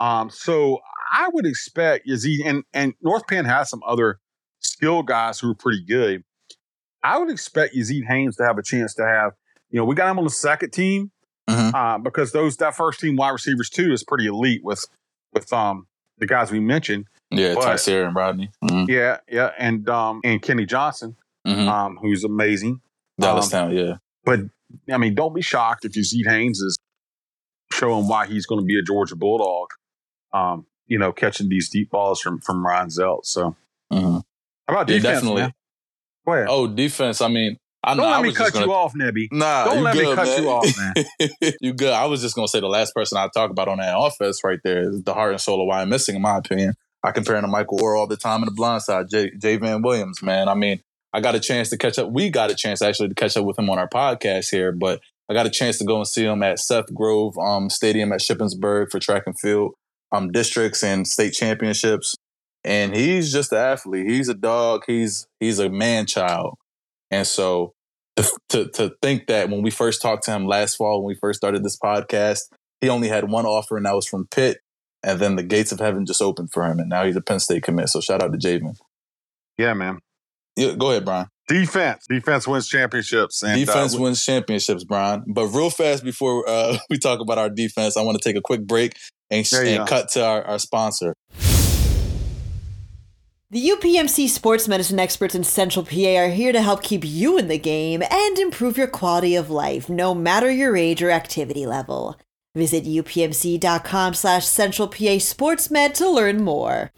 Um, 0.00 0.30
so 0.30 0.78
I 1.12 1.28
would 1.32 1.46
expect 1.46 2.06
Yazeed 2.06 2.40
and 2.44 2.64
and 2.72 2.94
North 3.02 3.26
Penn 3.26 3.44
has 3.44 3.68
some 3.68 3.82
other 3.86 4.18
skill 4.78 5.02
guys 5.02 5.40
who 5.40 5.50
are 5.50 5.54
pretty 5.54 5.82
good. 5.82 6.22
I 7.02 7.18
would 7.18 7.30
expect 7.30 7.74
Yazeed 7.74 8.06
Haynes 8.06 8.36
to 8.36 8.44
have 8.44 8.58
a 8.58 8.62
chance 8.62 8.94
to 8.94 9.04
have. 9.04 9.32
You 9.70 9.78
know, 9.80 9.84
we 9.84 9.94
got 9.96 10.08
him 10.10 10.18
on 10.18 10.24
the 10.24 10.30
second 10.30 10.70
team 10.72 11.10
Mhm. 11.50 11.74
uh, 11.74 11.98
because 11.98 12.30
those 12.32 12.56
that 12.58 12.76
first 12.76 13.00
team 13.00 13.16
wide 13.16 13.30
receivers 13.30 13.68
too 13.70 13.92
is 13.92 14.04
pretty 14.04 14.26
elite 14.26 14.62
with 14.62 14.84
with 15.32 15.52
um 15.52 15.86
the 16.18 16.26
guys 16.26 16.50
we 16.52 16.60
mentioned. 16.60 17.06
Yeah, 17.30 17.54
Tyser 17.54 18.06
and 18.06 18.14
Rodney. 18.14 18.50
hmm 18.62 18.84
Yeah, 18.88 19.18
yeah, 19.28 19.50
and 19.58 19.88
um 19.88 20.20
and 20.24 20.40
Kenny 20.40 20.64
Johnson, 20.64 21.16
hmm 21.44 21.68
um, 21.68 21.96
who's 22.00 22.22
amazing. 22.24 22.80
Dallas 23.20 23.46
um, 23.46 23.50
Town, 23.70 23.76
yeah. 23.76 23.96
But 24.24 24.40
I 24.92 24.96
mean, 24.98 25.14
don't 25.16 25.34
be 25.34 25.42
shocked 25.42 25.84
if 25.84 25.92
Yazeed 25.92 26.26
Haynes 26.28 26.60
is 26.60 26.76
showing 27.72 28.06
why 28.06 28.26
he's 28.26 28.46
going 28.46 28.60
to 28.60 28.64
be 28.66 28.78
a 28.78 28.82
Georgia 28.82 29.16
Bulldog. 29.16 29.68
Um, 30.32 30.66
you 30.86 30.98
know, 30.98 31.12
catching 31.12 31.48
these 31.48 31.68
deep 31.68 31.90
balls 31.90 32.20
from 32.20 32.40
from 32.40 32.64
Ryan 32.64 32.88
Zelt. 32.88 33.24
So 33.24 33.56
how 34.68 34.74
about 34.74 34.88
Yeah, 34.88 34.96
defense, 34.96 35.16
definitely. 35.16 35.42
man? 35.42 35.52
Go 36.26 36.32
ahead. 36.34 36.46
Oh, 36.50 36.66
defense. 36.66 37.20
I 37.20 37.28
mean, 37.28 37.56
I 37.82 37.94
know 37.94 38.02
don't 38.02 38.12
I 38.12 38.16
let 38.16 38.22
me 38.26 38.32
cut 38.34 38.52
gonna, 38.52 38.66
you 38.66 38.72
off, 38.72 38.92
Nebby. 38.94 39.28
Nah, 39.32 39.64
Don't 39.66 39.82
let 39.84 39.96
me 39.96 40.02
cut 40.14 40.26
man. 40.26 40.42
you 40.42 40.50
off, 40.50 40.78
man. 40.78 41.52
you 41.60 41.72
good. 41.72 41.92
I 41.92 42.06
was 42.06 42.20
just 42.20 42.34
gonna 42.34 42.48
say 42.48 42.60
the 42.60 42.66
last 42.66 42.94
person 42.94 43.16
I 43.18 43.28
talk 43.32 43.50
about 43.50 43.68
on 43.68 43.78
that 43.78 43.96
offense 43.96 44.40
right 44.44 44.58
there 44.64 44.82
is 44.82 45.02
the 45.04 45.14
heart 45.14 45.30
and 45.32 45.40
soul 45.40 45.62
of 45.62 45.72
Wyomissing, 45.72 46.16
in 46.16 46.22
my 46.22 46.36
opinion. 46.36 46.74
I 47.04 47.12
compare 47.12 47.36
him 47.36 47.42
to 47.42 47.48
Michael 47.48 47.78
Oher 47.78 47.96
all 47.96 48.08
the 48.08 48.16
time 48.16 48.40
in 48.42 48.46
the 48.46 48.52
blind 48.52 48.82
side. 48.82 49.08
Jay, 49.08 49.30
Jay 49.40 49.56
Van 49.56 49.80
Williams, 49.82 50.22
man. 50.22 50.48
I 50.48 50.54
mean, 50.54 50.80
I 51.12 51.20
got 51.20 51.36
a 51.36 51.40
chance 51.40 51.70
to 51.70 51.78
catch 51.78 51.98
up. 51.98 52.10
We 52.10 52.28
got 52.28 52.50
a 52.50 52.54
chance 52.56 52.82
actually 52.82 53.08
to 53.10 53.14
catch 53.14 53.36
up 53.36 53.44
with 53.44 53.58
him 53.58 53.70
on 53.70 53.78
our 53.78 53.88
podcast 53.88 54.50
here, 54.50 54.72
but 54.72 55.00
I 55.30 55.34
got 55.34 55.46
a 55.46 55.50
chance 55.50 55.78
to 55.78 55.84
go 55.84 55.96
and 55.98 56.06
see 56.06 56.24
him 56.24 56.42
at 56.42 56.58
Seth 56.58 56.92
Grove 56.92 57.38
um, 57.38 57.70
Stadium 57.70 58.12
at 58.12 58.20
Shippensburg 58.20 58.90
for 58.90 58.98
track 58.98 59.22
and 59.26 59.38
field 59.38 59.74
um, 60.10 60.32
districts 60.32 60.82
and 60.82 61.06
state 61.06 61.32
championships. 61.32 62.16
And 62.68 62.94
he's 62.94 63.32
just 63.32 63.50
an 63.50 63.58
athlete. 63.58 64.06
He's 64.06 64.28
a 64.28 64.34
dog. 64.34 64.82
He's 64.86 65.26
he's 65.40 65.58
a 65.58 65.70
man 65.70 66.04
child. 66.04 66.58
And 67.10 67.26
so 67.26 67.72
to, 68.16 68.38
to 68.50 68.68
to 68.72 68.92
think 69.00 69.26
that 69.28 69.48
when 69.48 69.62
we 69.62 69.70
first 69.70 70.02
talked 70.02 70.24
to 70.24 70.32
him 70.32 70.46
last 70.46 70.76
fall, 70.76 71.00
when 71.00 71.08
we 71.08 71.18
first 71.18 71.38
started 71.38 71.64
this 71.64 71.78
podcast, 71.78 72.40
he 72.82 72.90
only 72.90 73.08
had 73.08 73.30
one 73.30 73.46
offer, 73.46 73.78
and 73.78 73.86
that 73.86 73.94
was 73.94 74.06
from 74.06 74.26
Pitt. 74.30 74.58
And 75.02 75.18
then 75.18 75.36
the 75.36 75.42
gates 75.42 75.72
of 75.72 75.80
heaven 75.80 76.04
just 76.04 76.20
opened 76.20 76.52
for 76.52 76.66
him, 76.66 76.78
and 76.78 76.90
now 76.90 77.06
he's 77.06 77.16
a 77.16 77.22
Penn 77.22 77.40
State 77.40 77.62
commit. 77.62 77.88
So 77.88 78.02
shout 78.02 78.22
out 78.22 78.32
to 78.32 78.38
J'ven. 78.38 78.76
Yeah, 79.56 79.72
man. 79.72 80.00
Yeah, 80.54 80.74
go 80.74 80.90
ahead, 80.90 81.06
Brian. 81.06 81.28
Defense, 81.46 82.04
defense 82.06 82.46
wins 82.46 82.68
championships. 82.68 83.42
And, 83.42 83.64
defense 83.64 83.94
uh, 83.94 83.98
wins 83.98 84.22
championships, 84.22 84.84
Brian. 84.84 85.24
But 85.26 85.46
real 85.46 85.70
fast 85.70 86.04
before 86.04 86.46
uh, 86.46 86.76
we 86.90 86.98
talk 86.98 87.20
about 87.20 87.38
our 87.38 87.48
defense, 87.48 87.96
I 87.96 88.02
want 88.02 88.20
to 88.20 88.28
take 88.28 88.36
a 88.36 88.42
quick 88.42 88.66
break 88.66 88.98
and, 89.30 89.46
and 89.54 89.88
cut 89.88 90.10
to 90.10 90.22
our, 90.22 90.42
our 90.42 90.58
sponsor. 90.58 91.14
The 93.50 93.70
UPMC 93.70 94.28
sports 94.28 94.68
medicine 94.68 94.98
experts 94.98 95.34
in 95.34 95.42
Central 95.42 95.82
PA 95.82 96.16
are 96.16 96.28
here 96.28 96.52
to 96.52 96.60
help 96.60 96.82
keep 96.82 97.02
you 97.02 97.38
in 97.38 97.48
the 97.48 97.56
game 97.56 98.02
and 98.02 98.38
improve 98.38 98.76
your 98.76 98.88
quality 98.88 99.36
of 99.36 99.48
life, 99.48 99.88
no 99.88 100.14
matter 100.14 100.50
your 100.50 100.76
age 100.76 101.02
or 101.02 101.10
activity 101.10 101.64
level. 101.64 102.18
Visit 102.54 102.84
upmc.com 102.84 104.12
slash 104.12 104.46
central 104.46 104.86
PA 104.86 105.16
sportsmed 105.16 105.94
to 105.94 106.10
learn 106.10 106.44
more. 106.44 106.92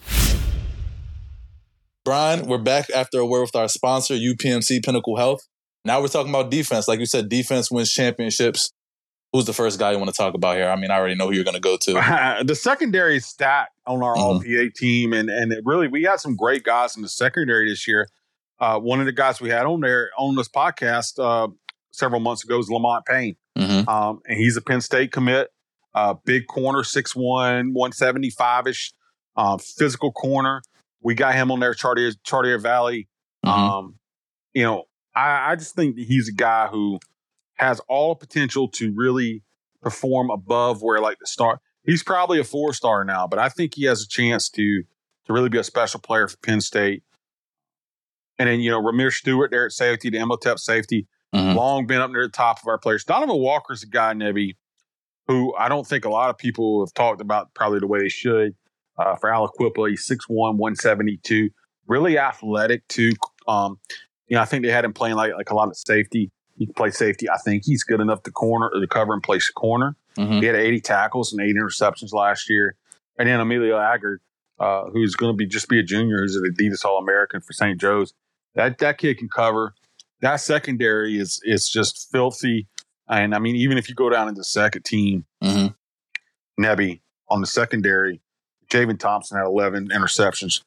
Brian, 2.04 2.46
we're 2.46 2.58
back 2.58 2.90
after 2.90 3.20
a 3.20 3.26
word 3.26 3.42
with 3.42 3.54
our 3.54 3.68
sponsor, 3.68 4.14
UPMC 4.14 4.84
Pinnacle 4.84 5.18
Health. 5.18 5.46
Now 5.84 6.00
we're 6.00 6.08
talking 6.08 6.30
about 6.30 6.50
defense. 6.50 6.88
Like 6.88 6.98
you 6.98 7.06
said, 7.06 7.28
defense 7.28 7.70
wins 7.70 7.92
championships. 7.92 8.72
Who's 9.32 9.44
the 9.44 9.52
first 9.52 9.78
guy 9.78 9.92
you 9.92 9.98
want 9.98 10.10
to 10.10 10.16
talk 10.16 10.34
about 10.34 10.56
here? 10.56 10.68
I 10.68 10.74
mean, 10.76 10.90
I 10.90 10.96
already 10.98 11.14
know 11.14 11.28
who 11.28 11.34
you're 11.34 11.44
going 11.44 11.54
to 11.54 11.60
go 11.60 11.76
to. 11.76 11.92
the 12.44 12.54
secondary 12.56 13.16
is 13.16 13.26
stacked 13.26 13.78
on 13.86 14.02
our 14.02 14.14
Mhm. 14.16 14.18
all 14.18 14.40
PA 14.40 14.70
team, 14.74 15.12
and 15.12 15.30
and 15.30 15.52
it 15.52 15.62
really 15.64 15.86
we 15.86 16.02
had 16.02 16.18
some 16.20 16.34
great 16.34 16.64
guys 16.64 16.96
in 16.96 17.02
the 17.02 17.08
secondary 17.08 17.68
this 17.68 17.86
year. 17.86 18.08
Uh, 18.58 18.78
one 18.78 18.98
of 19.00 19.06
the 19.06 19.12
guys 19.12 19.40
we 19.40 19.48
had 19.48 19.66
on 19.66 19.80
there 19.80 20.10
on 20.18 20.34
this 20.34 20.48
podcast 20.48 21.18
uh, 21.22 21.48
several 21.92 22.20
months 22.20 22.42
ago 22.44 22.56
was 22.56 22.68
Lamont 22.70 23.04
Payne, 23.06 23.36
hmm 23.56 23.88
um, 23.88 24.20
and 24.26 24.36
he's 24.36 24.56
a 24.56 24.60
Penn 24.60 24.80
State 24.80 25.12
commit. 25.12 25.48
Uh, 25.94 26.14
big 26.24 26.46
corner, 26.46 26.80
6'1", 26.84 27.72
175 27.72 28.66
ish, 28.68 28.92
uh, 29.36 29.58
physical 29.58 30.12
corner. 30.12 30.62
We 31.02 31.14
got 31.14 31.34
him 31.34 31.50
on 31.50 31.58
there, 31.60 31.74
Chartier 31.74 32.12
Chartiers 32.24 32.62
Valley. 32.62 33.08
Mhm. 33.46 33.50
Um, 33.50 33.94
you 34.54 34.62
know, 34.64 34.84
I, 35.14 35.52
I 35.52 35.56
just 35.56 35.74
think 35.74 35.96
that 35.96 36.04
he's 36.06 36.28
a 36.28 36.32
guy 36.32 36.66
who 36.68 36.98
has 37.60 37.78
all 37.88 38.14
potential 38.16 38.68
to 38.68 38.92
really 38.96 39.42
perform 39.82 40.30
above 40.30 40.82
where 40.82 40.98
like 41.00 41.18
the 41.18 41.26
start. 41.26 41.60
He's 41.84 42.02
probably 42.02 42.40
a 42.40 42.44
four 42.44 42.72
star 42.72 43.04
now, 43.04 43.26
but 43.26 43.38
I 43.38 43.48
think 43.50 43.74
he 43.74 43.84
has 43.84 44.02
a 44.02 44.08
chance 44.08 44.48
to 44.50 44.82
to 45.26 45.32
really 45.32 45.48
be 45.50 45.58
a 45.58 45.64
special 45.64 46.00
player 46.00 46.26
for 46.26 46.36
Penn 46.38 46.60
State. 46.62 47.02
And 48.38 48.48
then 48.48 48.60
you 48.60 48.70
know 48.70 48.80
Ramir 48.80 49.12
Stewart 49.12 49.50
there 49.50 49.66
at 49.66 49.72
safety, 49.72 50.10
the 50.10 50.18
Imhotep 50.18 50.58
safety, 50.58 51.06
Mhm. 51.34 51.54
long 51.54 51.86
been 51.86 52.00
up 52.00 52.10
near 52.10 52.26
the 52.26 52.32
top 52.32 52.60
of 52.60 52.66
our 52.66 52.78
players. 52.78 53.04
Donovan 53.04 53.36
Walker's 53.36 53.82
a 53.82 53.86
guy, 53.86 54.14
Nebby, 54.14 54.56
who 55.28 55.54
I 55.56 55.68
don't 55.68 55.86
think 55.86 56.04
a 56.04 56.10
lot 56.10 56.30
of 56.30 56.38
people 56.38 56.84
have 56.84 56.94
talked 56.94 57.20
about 57.20 57.52
probably 57.54 57.78
the 57.80 57.86
way 57.86 58.00
they 58.00 58.08
should. 58.08 58.54
Uh, 58.98 59.16
for 59.16 59.30
Aliquippa, 59.30 59.88
he's 59.90 60.06
6'1", 60.06 60.56
172, 60.58 61.50
really 61.86 62.18
athletic 62.18 62.86
too. 62.88 63.12
Um, 63.46 63.78
you 64.26 64.36
know, 64.36 64.42
I 64.42 64.44
think 64.44 64.64
they 64.64 64.70
had 64.70 64.84
him 64.84 64.92
playing 64.92 65.16
like 65.16 65.32
like 65.34 65.50
a 65.50 65.54
lot 65.54 65.68
of 65.68 65.76
safety. 65.76 66.30
He 66.60 66.66
can 66.66 66.74
play 66.74 66.90
safety. 66.90 67.28
I 67.30 67.38
think 67.38 67.64
he's 67.64 67.82
good 67.82 68.00
enough 68.00 68.22
to 68.24 68.30
corner 68.30 68.68
to 68.78 68.86
cover 68.86 69.14
and 69.14 69.22
place 69.22 69.48
corner. 69.50 69.96
Mhm. 70.18 70.40
He 70.40 70.46
had 70.46 70.56
80 70.56 70.80
tackles 70.82 71.32
and 71.32 71.40
eight 71.40 71.56
interceptions 71.56 72.12
last 72.12 72.50
year. 72.50 72.76
And 73.18 73.26
then 73.26 73.40
Emilio 73.40 73.78
Aguirre, 73.78 74.18
uh, 74.58 74.84
who's 74.90 75.16
going 75.16 75.32
to 75.32 75.36
be 75.36 75.46
just 75.46 75.68
be 75.70 75.80
a 75.80 75.82
junior, 75.82 76.18
who's 76.18 76.36
an 76.36 76.44
Adidas 76.44 76.84
All 76.84 76.98
American 76.98 77.40
for 77.40 77.54
St. 77.54 77.80
Joe's. 77.80 78.12
That 78.56 78.76
that 78.78 78.98
kid 78.98 79.16
can 79.16 79.30
cover. 79.30 79.72
That 80.20 80.36
secondary 80.36 81.18
is 81.18 81.40
is 81.44 81.66
just 81.70 82.10
filthy. 82.12 82.68
And 83.08 83.34
I 83.34 83.38
mean, 83.38 83.56
even 83.56 83.78
if 83.78 83.88
you 83.88 83.94
go 83.94 84.10
down 84.10 84.28
into 84.28 84.40
the 84.40 84.44
second 84.44 84.84
team, 84.84 85.24
Mhm. 85.42 85.74
Nebby 86.60 87.00
on 87.30 87.40
the 87.40 87.46
secondary, 87.46 88.20
Javen 88.70 88.98
Thompson 88.98 89.38
had 89.38 89.46
11 89.46 89.88
interceptions. 89.88 90.62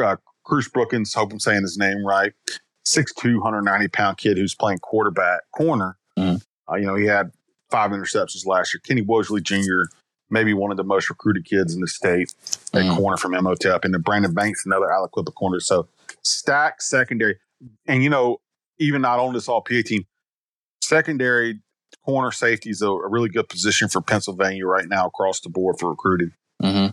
Uh, 0.00 0.16
Cruz 0.44 0.68
Brookins, 0.68 1.12
hope 1.12 1.32
I'm 1.32 1.40
saying 1.40 1.62
his 1.62 1.76
name 1.76 2.06
right, 2.06 2.32
6'2", 2.86 3.34
190 3.40 3.88
pound 3.88 4.18
kid 4.18 4.36
who's 4.36 4.54
playing 4.54 4.78
quarterback 4.78 5.42
corner. 5.54 5.96
Mhm. 6.18 6.42
Uh, 6.70 6.76
you 6.76 6.86
know, 6.86 6.94
he 6.94 7.06
had 7.06 7.32
five 7.70 7.90
interceptions 7.90 8.46
last 8.46 8.72
year. 8.74 8.80
Kenny 8.84 9.02
Woseley 9.02 9.42
Jr., 9.42 9.90
maybe 10.30 10.54
one 10.54 10.70
of 10.70 10.76
the 10.76 10.84
most 10.84 11.10
recruited 11.10 11.44
kids 11.44 11.74
in 11.74 11.80
the 11.80 11.86
state 11.88 12.32
at 12.74 12.82
Mhm. 12.84 12.96
corner 12.96 13.16
from 13.16 13.34
Imhotep. 13.34 13.84
And 13.84 13.92
then 13.94 14.00
Brandon 14.00 14.32
Banks, 14.32 14.64
another 14.64 14.86
Aliquippa 14.86 15.34
corner. 15.34 15.60
So 15.60 15.88
stacked 16.22 16.82
secondary. 16.82 17.38
And, 17.86 18.02
you 18.02 18.10
know, 18.10 18.40
even 18.78 19.02
not 19.02 19.18
on 19.18 19.34
this 19.34 19.48
all 19.48 19.60
PA 19.60 19.82
team, 19.82 20.06
secondary 20.82 21.60
corner 22.04 22.30
safety 22.32 22.70
is 22.70 22.82
a, 22.82 22.88
a 22.88 23.08
really 23.08 23.28
good 23.28 23.48
position 23.48 23.88
for 23.88 24.00
Pennsylvania 24.00 24.66
right 24.66 24.88
now 24.88 25.06
across 25.06 25.40
the 25.40 25.48
board 25.50 25.78
for 25.78 25.90
recruiting. 25.90 26.32
hmm 26.60 26.86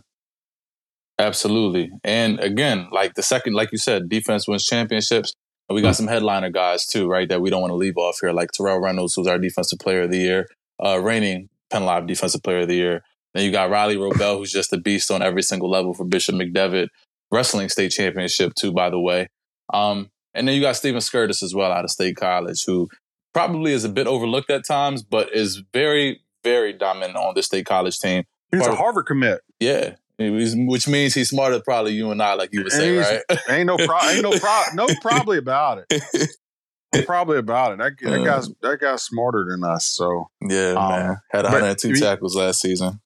Absolutely. 1.18 1.92
And 2.04 2.40
again, 2.40 2.88
like 2.92 3.16
the 3.16 3.24
second, 3.24 3.54
like 3.54 3.72
you 3.74 3.78
said, 3.78 4.08
defense 4.08 4.48
wins 4.48 4.66
championships. 4.66 5.34
And 5.70 5.76
we 5.76 5.82
got 5.84 5.96
some 5.96 6.08
headliner 6.08 6.50
guys 6.50 6.88
too, 6.88 7.08
right? 7.08 7.30
That 7.30 7.42
we 7.42 7.50
don't 7.52 7.62
want 7.62 7.72
to 7.72 7.76
leave 7.76 7.96
off 7.98 8.18
here, 8.22 8.32
like 8.32 8.52
Terrell 8.52 8.80
Reynolds, 8.82 9.14
who's 9.16 9.28
our 9.28 9.38
defensive 9.38 9.78
player 9.80 10.02
of 10.02 10.12
the 10.12 10.18
year, 10.18 10.48
uh, 10.84 11.00
reigning 11.00 11.50
Penn 11.70 11.86
Live 11.86 12.08
defensive 12.08 12.42
player 12.44 12.60
of 12.62 12.68
the 12.68 12.76
year. 12.76 13.04
Then 13.36 13.46
you 13.46 13.52
got 13.52 13.70
Riley 13.70 13.96
Robel, 13.96 14.38
who's 14.40 14.52
just 14.52 14.74
a 14.74 14.78
beast 14.78 15.12
on 15.12 15.22
every 15.22 15.44
single 15.44 15.70
level 15.70 15.94
for 15.94 16.04
Bishop 16.06 16.34
McDevitt, 16.36 16.88
wrestling 17.32 17.70
state 17.70 17.90
championship 17.92 18.56
too, 18.56 18.72
by 18.74 18.90
the 18.90 19.00
way. 19.00 19.28
Um, 19.72 20.10
and 20.34 20.48
then 20.48 20.56
you 20.56 20.62
got 20.62 20.76
Steven 20.76 21.00
Skirtis 21.02 21.44
as 21.44 21.54
well 21.54 21.72
out 21.72 21.84
of 21.84 21.92
State 21.92 22.16
College, 22.16 22.64
who 22.66 22.90
probably 23.34 23.72
is 23.72 23.84
a 23.84 23.90
bit 23.90 24.08
overlooked 24.08 24.50
at 24.50 24.66
times, 24.66 25.04
but 25.04 25.32
is 25.36 25.62
very, 25.72 26.22
very 26.44 26.74
dominant 26.74 27.16
on 27.16 27.36
the 27.36 27.44
State 27.44 27.68
College 27.68 28.00
team. 28.00 28.24
He's 28.52 28.62
Part 28.62 28.72
a 28.72 28.74
of- 28.74 28.80
Harvard 28.80 29.06
commit. 29.06 29.42
Yeah. 29.60 29.96
Which 30.20 30.88
means 30.88 31.14
he's 31.14 31.30
smarter 31.30 31.62
probably 31.62 31.94
you 31.94 32.12
and 32.12 32.22
I, 32.22 32.34
like 32.34 32.50
you 32.52 32.64
would 32.64 32.72
say, 32.72 32.98
right? 32.98 33.22
Ain't 33.50 33.68
no 33.68 33.78
pro- 33.78 34.02
ain't 34.10 34.22
no 34.22 34.32
pro- 34.38 34.64
no 34.74 34.88
probably 35.02 35.38
about 35.38 35.84
it. 35.90 37.06
Probably 37.06 37.38
about 37.38 37.72
it. 37.74 37.78
That, 37.78 37.94
that 38.02 38.22
Uh. 38.22 38.26
guy's 38.26 38.50
that 38.62 38.80
guy's 38.82 39.04
smarter 39.04 39.46
than 39.50 39.64
us. 39.64 39.86
So 39.86 40.30
yeah, 40.42 40.72
Um, 40.72 40.90
man. 40.90 41.18
Had 41.32 41.44
102 41.46 41.92
we- 41.94 42.00
tackles 42.00 42.36
last 42.36 42.60
season. 42.62 43.00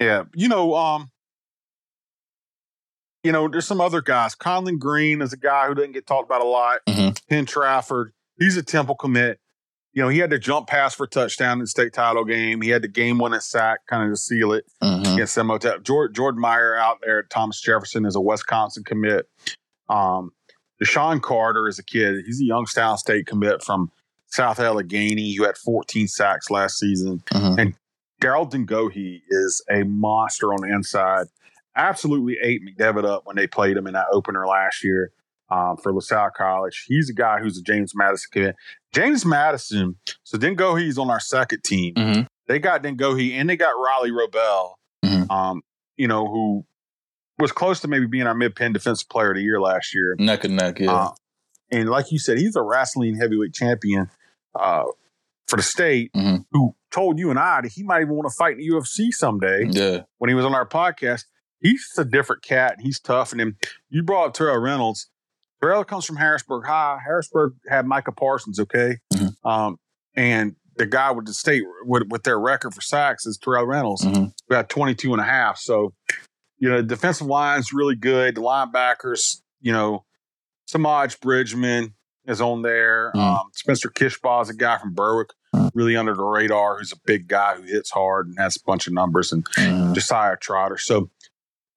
yeah, 0.00 0.24
you 0.34 0.48
know, 0.48 0.74
um, 0.74 1.10
you 3.22 3.32
know, 3.32 3.48
there's 3.48 3.66
some 3.66 3.80
other 3.80 4.00
guys. 4.00 4.34
Conlon 4.34 4.78
Green 4.78 5.20
is 5.22 5.32
a 5.32 5.36
guy 5.36 5.66
who 5.68 5.74
doesn't 5.74 5.92
get 5.92 6.06
talked 6.06 6.28
about 6.28 6.40
a 6.42 6.46
lot. 6.48 6.80
Mhm. 6.88 7.18
Penn 7.28 7.46
Trafford, 7.46 8.12
he's 8.38 8.56
a 8.56 8.62
Temple 8.62 8.94
commit. 8.96 9.40
You 9.92 10.02
know, 10.02 10.08
he 10.08 10.18
had 10.18 10.30
to 10.30 10.38
jump 10.38 10.68
pass 10.68 10.94
for 10.94 11.06
touchdown 11.06 11.54
in 11.54 11.58
the 11.60 11.66
state 11.66 11.92
title 11.92 12.24
game. 12.24 12.60
He 12.60 12.68
had 12.70 12.82
the 12.82 12.88
game 12.88 13.18
winning 13.18 13.40
sack 13.40 13.80
kind 13.88 14.04
of 14.04 14.16
to 14.16 14.20
seal 14.20 14.52
it. 14.52 14.64
Mhm. 14.82 15.14
against 15.14 15.36
Imhotep. 15.36 15.82
Jordan, 15.82 16.14
Jordan 16.14 16.40
Meyer 16.40 16.76
out 16.76 16.98
there 17.02 17.18
at 17.20 17.30
Thomas 17.30 17.60
Jefferson 17.60 18.04
is 18.06 18.14
a 18.14 18.20
Wisconsin 18.20 18.84
commit. 18.84 19.28
Um, 19.88 20.30
Deshaun 20.82 21.20
Carter 21.20 21.66
is 21.68 21.78
a 21.78 21.82
kid. 21.84 22.24
He's 22.24 22.40
a 22.40 22.44
Youngstown 22.44 22.96
State 22.98 23.26
commit 23.26 23.62
from 23.62 23.90
South 24.28 24.60
Allegheny, 24.60 25.34
who 25.34 25.44
had 25.44 25.56
14 25.58 26.06
sacks 26.06 26.50
last 26.50 26.78
season. 26.78 27.22
Mhm. 27.32 27.58
And 27.58 27.74
Daryl 28.22 28.48
Dengohi 28.50 29.22
is 29.28 29.62
a 29.68 29.82
monster 29.82 30.52
on 30.54 30.60
the 30.62 30.68
inside. 30.74 31.26
Absolutely 31.74 32.36
ate 32.42 32.62
McDevitt 32.64 33.04
up 33.04 33.26
when 33.26 33.36
they 33.36 33.46
played 33.46 33.76
him 33.76 33.86
in 33.86 33.94
that 33.94 34.06
opener 34.12 34.46
last 34.46 34.84
year 34.84 35.10
um, 35.50 35.76
for 35.82 35.92
LaSalle 35.92 36.30
College. 36.36 36.84
He's 36.86 37.10
a 37.10 37.14
guy 37.14 37.38
who's 37.40 37.58
a 37.58 37.62
James 37.62 37.92
Madison 37.94 38.28
kid. 38.32 38.54
James 38.92 39.24
Madison, 39.24 39.96
so 40.24 40.36
then 40.36 40.56
Dengohi's 40.56 40.98
on 40.98 41.10
our 41.10 41.20
second 41.20 41.62
team. 41.64 41.94
Mhm. 41.94 42.26
They 42.48 42.58
got 42.58 42.82
Dengohi 42.82 43.32
and 43.32 43.48
they 43.48 43.56
got 43.56 43.70
Riley 43.70 44.10
Robel, 44.10 44.74
Mhm. 45.04 45.30
um, 45.30 45.62
you 45.96 46.08
know, 46.08 46.26
who 46.26 46.64
was 47.38 47.52
close 47.52 47.80
to 47.80 47.88
maybe 47.88 48.06
being 48.06 48.26
our 48.26 48.34
mid 48.34 48.54
pen 48.56 48.72
defensive 48.72 49.08
player 49.08 49.30
of 49.30 49.36
the 49.36 49.42
year 49.42 49.60
last 49.60 49.94
year. 49.94 50.16
neck 50.18 50.44
and 50.44 50.56
neck. 50.56 50.78
Yeah. 50.80 50.92
Uh, 50.92 51.10
and 51.70 51.88
like 51.88 52.10
you 52.10 52.18
said, 52.18 52.38
he's 52.38 52.56
a 52.56 52.62
wrestling 52.62 53.16
heavyweight 53.16 53.54
champion 53.54 54.10
uh, 54.58 54.82
for 55.46 55.56
the 55.56 55.62
state 55.62 56.10
Mhm. 56.14 56.44
who 56.52 56.74
told 56.90 57.18
you 57.18 57.30
and 57.30 57.38
I 57.38 57.60
that 57.60 57.70
he 57.72 57.82
might 57.84 58.02
even 58.02 58.14
want 58.16 58.28
to 58.28 58.34
fight 58.36 58.52
in 58.54 58.58
the 58.58 58.64
UFC 58.66 59.12
someday 59.12 59.66
yeah. 59.70 60.02
when 60.18 60.28
he 60.28 60.34
was 60.34 60.44
on 60.44 60.54
our 60.54 60.66
podcast. 60.66 61.24
He's 61.60 61.84
a 61.98 62.04
different 62.04 62.42
cat 62.42 62.74
and 62.76 62.82
he's 62.82 62.98
tough. 62.98 63.30
And 63.32 63.40
then 63.40 63.56
you 63.90 64.02
brought 64.02 64.26
up 64.28 64.34
Terrell 64.34 64.58
Reynolds. 64.58 65.09
Terrell 65.60 65.84
comes 65.84 66.04
from 66.04 66.16
Harrisburg 66.16 66.64
High. 66.66 66.98
Harrisburg 67.04 67.54
had 67.68 67.86
Micah 67.86 68.12
Parsons, 68.12 68.58
okay? 68.60 68.98
Mhm. 69.12 69.32
Um, 69.44 69.76
and 70.14 70.56
the 70.76 70.86
guy 70.86 71.10
with 71.10 71.26
the 71.26 71.34
state 71.34 71.62
with, 71.84 72.04
with 72.08 72.22
their 72.22 72.38
record 72.38 72.74
for 72.74 72.80
sacks 72.80 73.26
is 73.26 73.36
Terrell 73.38 73.66
Reynolds 73.66 74.02
Mhm. 74.04 74.32
we 74.48 74.56
had 74.56 74.68
22 74.70 75.12
and 75.12 75.20
a 75.20 75.24
half. 75.24 75.58
So, 75.58 75.92
you 76.58 76.68
know, 76.68 76.80
defensive 76.82 77.26
line's 77.26 77.72
really 77.72 77.96
good. 77.96 78.34
The 78.36 78.40
linebackers, 78.40 79.42
you 79.60 79.72
know, 79.72 80.04
Samaj 80.66 81.18
Bridgman 81.20 81.94
is 82.26 82.40
on 82.40 82.62
there. 82.62 83.12
Mm. 83.14 83.20
Um, 83.40 83.50
Spencer 83.52 83.90
Kishbaugh 83.90 84.42
is 84.42 84.50
a 84.50 84.54
guy 84.54 84.78
from 84.78 84.94
Berwick, 84.94 85.30
Mm. 85.54 85.70
really 85.74 85.96
under 85.96 86.14
the 86.14 86.22
radar, 86.22 86.78
who's 86.78 86.92
a 86.92 87.00
big 87.04 87.26
guy 87.28 87.56
who 87.56 87.62
hits 87.62 87.90
hard 87.90 88.28
and 88.28 88.38
has 88.38 88.56
a 88.56 88.60
bunch 88.64 88.86
of 88.86 88.92
numbers, 88.92 89.32
and 89.32 89.44
Mhm. 89.56 89.94
Josiah 89.94 90.36
Trotter. 90.36 90.78
So, 90.78 91.10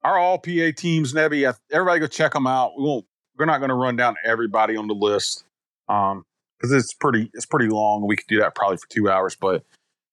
our 0.04 0.18
all 0.18 0.38
PA 0.38 0.72
teams, 0.72 1.14
Nebby, 1.14 1.52
everybody 1.72 2.00
go 2.02 2.08
check 2.08 2.34
them 2.34 2.46
out. 2.46 2.74
We 2.78 2.84
won't, 2.84 3.06
we're 3.38 3.46
not 3.46 3.60
going 3.60 3.70
to 3.70 3.76
run 3.76 3.96
down 3.96 4.16
everybody 4.26 4.76
on 4.76 4.88
the 4.88 4.94
list 4.94 5.44
um, 5.90 6.24
because 6.58 6.72
it's 6.72 6.94
pretty, 6.94 7.30
it's 7.34 7.46
pretty 7.46 7.70
long. 7.70 8.06
We 8.08 8.16
could 8.16 8.28
do 8.28 8.40
that 8.40 8.56
probably 8.56 8.78
for 8.78 8.88
two 8.90 9.10
hours, 9.10 9.36
but 9.36 9.64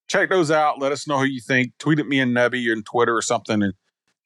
check 0.08 0.28
those 0.30 0.50
out. 0.50 0.78
Let 0.80 0.92
us 0.92 1.06
know 1.06 1.18
who 1.18 1.24
you 1.24 1.40
think. 1.40 1.72
Tweet 1.78 1.98
at 1.98 2.08
me 2.08 2.20
and 2.20 2.34
Nebby 2.34 2.72
on 2.72 2.82
Twitter 2.82 3.16
or 3.16 3.22
something 3.22 3.62
and 3.62 3.74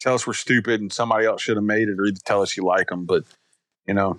tell 0.00 0.14
us 0.14 0.26
we're 0.26 0.33
stupid 0.33 0.80
and 0.80 0.92
somebody 0.92 1.26
else 1.26 1.42
should 1.42 1.57
have 1.57 1.64
made 1.64 1.88
it 1.88 1.98
or 1.98 2.07
either 2.07 2.20
tell 2.24 2.42
us 2.42 2.57
you 2.57 2.64
like 2.64 2.88
them. 2.88 3.04
But, 3.04 3.24
you 3.87 3.94
know, 3.94 4.18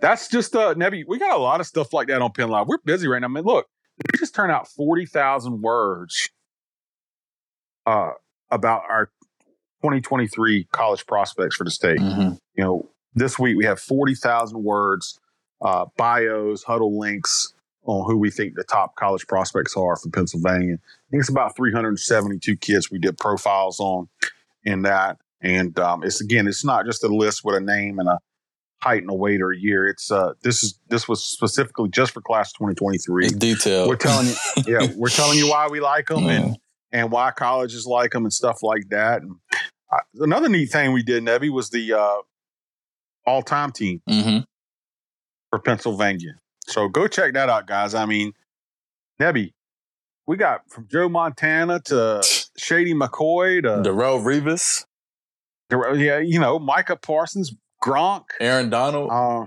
that's 0.00 0.28
just, 0.28 0.56
uh, 0.56 0.74
Nebby, 0.74 1.04
we 1.06 1.18
got 1.18 1.36
a 1.36 1.40
lot 1.42 1.60
of 1.60 1.66
stuff 1.66 1.92
like 1.92 2.08
that 2.08 2.22
on 2.22 2.32
Penn 2.32 2.48
Live. 2.48 2.66
We're 2.66 2.78
busy 2.84 3.06
right 3.08 3.20
now. 3.20 3.26
I 3.26 3.30
mean, 3.30 3.44
look, 3.44 3.66
we 4.12 4.18
just 4.18 4.34
turned 4.34 4.50
out 4.52 4.68
40,000 4.68 5.62
words 5.62 6.28
uh, 7.86 8.10
about 8.50 8.82
our 8.88 9.06
2023 9.82 10.66
college 10.72 11.06
prospects 11.06 11.56
for 11.56 11.64
the 11.64 11.70
state. 11.70 11.98
Mhm. 11.98 12.38
You 12.56 12.64
know, 12.64 12.90
this 13.14 13.38
week 13.38 13.56
we 13.56 13.64
have 13.64 13.80
40,000 13.80 14.62
words, 14.62 15.18
uh, 15.62 15.86
bios, 15.96 16.62
huddle 16.64 16.98
links 16.98 17.52
on 17.84 18.06
who 18.06 18.16
we 18.16 18.30
think 18.30 18.54
the 18.54 18.64
top 18.64 18.96
college 18.96 19.26
prospects 19.26 19.76
are 19.76 19.96
from 19.96 20.10
Pennsylvania. 20.10 20.74
I 20.74 21.06
think 21.10 21.20
it's 21.20 21.28
about 21.28 21.54
372 21.56 22.56
kids 22.56 22.90
we 22.90 22.98
did 22.98 23.18
profiles 23.18 23.78
on 23.80 24.08
in 24.64 24.82
that. 24.82 25.18
And 25.42 25.78
um, 25.78 26.02
it's 26.02 26.20
again, 26.22 26.46
it's 26.48 26.64
not 26.64 26.86
just 26.86 27.04
a 27.04 27.08
list 27.08 27.44
with 27.44 27.54
a 27.56 27.60
name 27.60 27.98
and 27.98 28.08
a 28.08 28.18
height 28.80 29.02
and 29.02 29.10
a 29.10 29.14
weight 29.14 29.42
or 29.42 29.52
a 29.52 29.58
year. 29.58 29.86
It's 29.86 30.10
uh, 30.10 30.32
this 30.42 30.62
is 30.62 30.78
this 30.88 31.06
was 31.06 31.22
specifically 31.22 31.90
just 31.90 32.12
for 32.12 32.22
class 32.22 32.52
2023. 32.52 33.26
It's 33.26 33.34
detailed. 33.34 33.88
We're 33.88 33.96
telling 33.96 34.28
you, 34.28 34.34
yeah, 34.66 34.86
we're 34.96 35.10
telling 35.10 35.36
you 35.38 35.48
why 35.50 35.68
we 35.68 35.80
like 35.80 36.06
them 36.06 36.26
and 36.28 36.48
Yeah. 36.48 36.54
and 36.92 37.10
why 37.10 37.30
colleges 37.32 37.86
like 37.86 38.12
them 38.12 38.24
and 38.24 38.32
stuff 38.32 38.62
like 38.62 38.88
that. 38.88 39.20
And 39.20 39.36
uh, 39.92 39.98
another 40.24 40.48
neat 40.48 40.70
thing 40.70 40.92
we 40.92 41.02
did, 41.02 41.22
Nebby, 41.22 41.50
was 41.50 41.68
the 41.68 41.92
uh, 41.92 42.16
all-time 43.26 43.72
team 43.72 44.00
Mhm. 44.08 44.44
for 45.50 45.58
Pennsylvania. 45.58 46.38
So 46.66 46.88
go 46.88 47.06
check 47.06 47.34
that 47.34 47.48
out, 47.48 47.66
guys. 47.66 47.94
I 47.94 48.06
mean, 48.06 48.32
Nebby, 49.20 49.52
we 50.26 50.36
got 50.36 50.62
from 50.70 50.88
Joe 50.88 51.08
Montana 51.08 51.80
to 51.86 52.22
Shady 52.56 52.94
McCoy 52.94 53.62
to 53.62 53.88
Darrelle 53.88 54.22
Revis, 54.22 54.84
yeah, 55.70 56.18
you 56.18 56.38
know, 56.38 56.58
Micah 56.58 56.96
Parsons, 56.96 57.54
Gronk, 57.82 58.24
Aaron 58.40 58.70
Donald. 58.70 59.10
uh, 59.10 59.46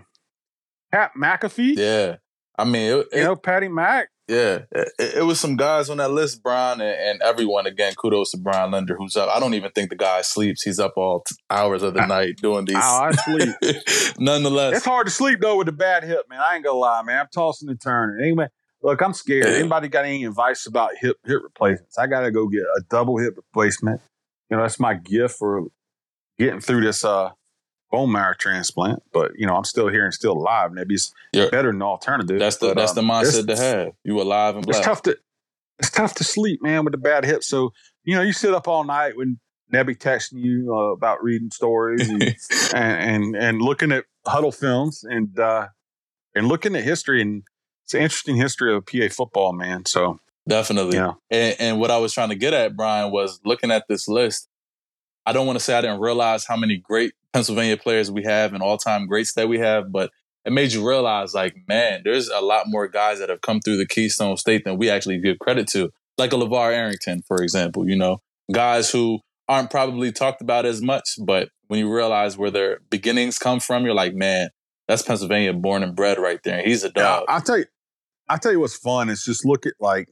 Pat 0.92 1.12
McAfee, 1.18 1.76
yeah. 1.78 2.18
I 2.58 2.64
mean, 2.66 3.00
it, 3.00 3.08
you 3.14 3.24
know, 3.24 3.36
Patty 3.36 3.68
Mack. 3.68 4.10
Yeah, 4.28 4.64
it, 4.74 4.90
it 5.00 5.26
was 5.26 5.40
some 5.40 5.56
guys 5.56 5.90
on 5.90 5.98
that 5.98 6.12
list, 6.12 6.44
Brian, 6.44 6.82
and, 6.82 7.00
and 7.00 7.22
everyone. 7.22 7.66
Again, 7.66 7.94
kudos 7.96 8.32
to 8.32 8.38
Brian 8.38 8.72
Linder, 8.72 8.96
who's 8.98 9.16
up. 9.16 9.30
I 9.34 9.40
don't 9.40 9.54
even 9.54 9.72
think 9.72 9.90
the 9.90 9.96
guy 9.96 10.22
sleeps. 10.22 10.64
He's 10.64 10.80
up 10.80 10.94
all 10.98 11.22
t- 11.22 11.36
hours 11.50 11.82
of 11.82 11.94
the 11.94 12.02
I- 12.02 12.08
night 12.08 12.36
doing 12.38 12.66
these. 12.66 12.76
Oh, 12.78 13.10
I 13.10 13.12
sleep. 13.14 13.56
Nonetheless, 14.20 14.78
It's 14.78 14.86
hard 14.86 15.08
to 15.08 15.12
sleep 15.14 15.40
though 15.40 15.58
with 15.58 15.70
a 15.70 15.74
bad 15.74 16.04
hip, 16.04 16.26
man. 16.30 16.42
I 16.42 16.56
ain't 16.56 16.66
gonna 16.66 16.78
lie, 16.78 17.02
man. 17.04 17.22
I'm 17.22 17.28
tossing 17.34 17.70
and 17.70 17.80
turning. 17.80 18.22
Anyway, 18.22 18.48
look, 18.82 19.02
I'm 19.02 19.14
scared. 19.14 19.46
Yeah. 19.46 19.60
Anybody 19.60 19.88
got 19.88 20.04
any 20.04 20.26
advice 20.26 20.66
about 20.66 20.92
hip 21.00 21.16
hip 21.26 21.40
replacements? 21.44 21.98
I 21.98 22.08
gotta 22.08 22.30
go 22.30 22.48
get 22.48 22.64
a 22.64 22.82
double 22.90 23.18
hip 23.18 23.36
replacement. 23.38 24.02
You 24.50 24.58
know, 24.58 24.64
that's 24.64 24.80
my 24.80 24.94
gift 24.96 25.38
for 25.38 25.68
getting 26.38 26.60
through 26.60 26.82
this 26.82 27.06
uh 27.06 27.30
bone 27.92 28.12
marrow 28.12 28.34
transplant. 28.38 29.02
But 29.14 29.32
you 29.36 29.46
know, 29.48 29.56
I'm 29.56 29.64
still 29.64 29.88
here 29.88 30.06
and 30.06 30.14
still 30.14 30.34
alive. 30.34 30.72
Maybe 30.72 30.96
it's 30.96 31.14
Yeah. 31.34 31.50
better 31.50 31.72
than 31.72 31.82
alternative. 31.82 32.40
that's 32.40 32.58
the 32.58 32.68
But, 32.70 32.78
that's 32.78 32.98
um, 32.98 33.08
the 33.08 33.14
mindset 33.14 33.48
to 33.48 33.56
have. 33.58 33.94
You 34.04 34.22
alive 34.22 34.56
and 34.56 34.68
It's 34.68 34.80
tough 34.80 35.02
to 35.04 35.18
it's 35.80 35.92
tough 35.92 36.16
to 36.16 36.24
sleep, 36.24 36.62
man, 36.64 36.86
with 36.86 36.94
a 36.96 36.98
bad 37.00 37.26
hip. 37.26 37.44
So 37.44 37.72
you 38.04 38.16
know, 38.16 38.22
you 38.22 38.34
sit 38.34 38.54
up 38.54 38.68
all 38.68 38.84
night 38.84 39.16
when 39.18 39.40
Nebby 39.74 39.98
texting 39.98 40.42
you 40.42 40.74
uh, 40.74 40.92
about 40.94 41.22
reading 41.24 41.52
stories 41.52 42.08
and 42.10 42.22
and, 42.74 42.76
and 42.76 43.36
and 43.36 43.62
looking 43.62 43.92
at 43.92 44.06
huddle 44.26 44.52
films 44.52 45.04
and 45.04 45.38
uh 45.40 45.68
and 46.36 46.48
looking 46.48 46.76
at 46.76 46.84
history 46.84 47.22
and 47.22 47.44
it's 47.86 47.94
an 47.94 48.02
interesting 48.02 48.36
history 48.36 48.74
of 48.76 48.86
PA 48.86 49.08
football, 49.10 49.54
man. 49.54 49.86
So 49.86 50.20
Definitely. 50.48 50.96
Yeah. 50.98 51.14
And, 51.30 51.56
and 51.60 51.80
what 51.80 51.92
I 51.92 51.98
was 51.98 52.14
trying 52.14 52.30
to 52.30 52.36
get 52.36 52.54
at, 52.54 52.76
Brian, 52.78 53.12
was 53.12 53.40
looking 53.44 53.70
at 53.70 53.84
this 53.90 54.08
list. 54.08 54.48
I 55.28 55.34
don't 55.34 55.46
want 55.46 55.60
to 55.60 55.64
say 55.64 55.76
I 55.76 55.82
didn't 55.82 56.00
realize 56.00 56.46
how 56.46 56.56
many 56.58 56.78
great 56.78 57.14
Pennsylvania 57.34 57.78
players 57.78 58.10
we 58.10 58.24
have 58.24 58.54
and 58.54 58.64
all 58.64 58.78
time 58.78 59.06
greats 59.08 59.34
that 59.34 59.48
we 59.50 59.60
have, 59.60 59.92
but 59.92 60.10
it 60.46 60.54
made 60.54 60.72
you 60.72 60.88
realize, 60.88 61.34
like, 61.34 61.56
man, 61.68 62.02
there's 62.06 62.30
a 62.30 62.40
lot 62.40 62.68
more 62.68 62.88
guys 62.88 63.20
that 63.20 63.28
have 63.30 63.42
come 63.42 63.60
through 63.60 63.78
the 63.78 63.86
Keystone 63.86 64.38
State 64.38 64.64
than 64.64 64.78
we 64.78 64.90
actually 64.90 65.20
give 65.20 65.38
credit 65.40 65.68
to. 65.70 65.92
Like 66.18 66.32
a 66.32 66.38
LeVar 66.38 66.72
Arrington, 66.74 67.22
for 67.28 67.44
example, 67.44 67.88
you 67.88 67.96
know, 67.98 68.22
guys 68.52 68.90
who 68.90 69.20
aren't 69.50 69.70
probably 69.70 70.12
talked 70.12 70.42
about 70.42 70.66
as 70.66 70.82
much, 70.82 71.10
but 71.26 71.50
when 71.68 71.80
you 71.80 71.94
realize 71.94 72.38
where 72.38 72.50
their 72.50 72.80
beginnings 72.90 73.38
come 73.38 73.60
from, 73.60 73.84
you're 73.86 73.94
like, 73.94 74.16
man, 74.16 74.50
that's 74.88 75.02
Pennsylvania 75.02 75.52
born 75.54 75.84
and 75.84 75.96
bred 75.96 76.18
right 76.18 76.40
there. 76.44 76.64
He's 76.64 76.84
a 76.86 76.88
yeah, 76.96 77.04
dog. 77.04 77.26
I'll 77.28 77.42
tell 77.42 77.58
you 77.58 77.66
I'll 78.30 78.38
tell 78.40 78.52
you 78.54 78.60
what's 78.62 78.76
fun 78.78 79.10
is 79.10 79.24
just 79.24 79.46
look 79.46 79.66
at 79.66 79.74
like 79.80 80.08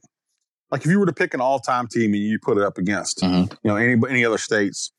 like 0.70 0.84
if 0.84 0.90
you 0.90 0.98
were 1.00 1.06
to 1.06 1.12
pick 1.12 1.32
an 1.34 1.40
all 1.40 1.58
time 1.58 1.86
team 1.86 2.12
and 2.12 2.22
you 2.22 2.38
put 2.40 2.58
it 2.58 2.62
up 2.64 2.76
against 2.78 3.20
Mhm. 3.20 3.50
you 3.64 3.70
know 3.70 3.76
any 3.76 3.98
any 4.08 4.24
other 4.24 4.38
states, 4.38 4.92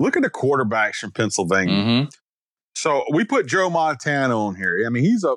look 0.00 0.16
at 0.16 0.22
the 0.24 0.30
quarterbacks 0.30 0.96
from 0.96 1.12
Pennsylvania. 1.12 1.84
hmm 2.02 2.08
So 2.74 3.04
we 3.12 3.24
put 3.24 3.46
Joe 3.46 3.70
Montana 3.70 4.36
on 4.36 4.54
here. 4.56 4.82
I 4.86 4.90
mean, 4.90 5.04
he's 5.04 5.22
a 5.24 5.36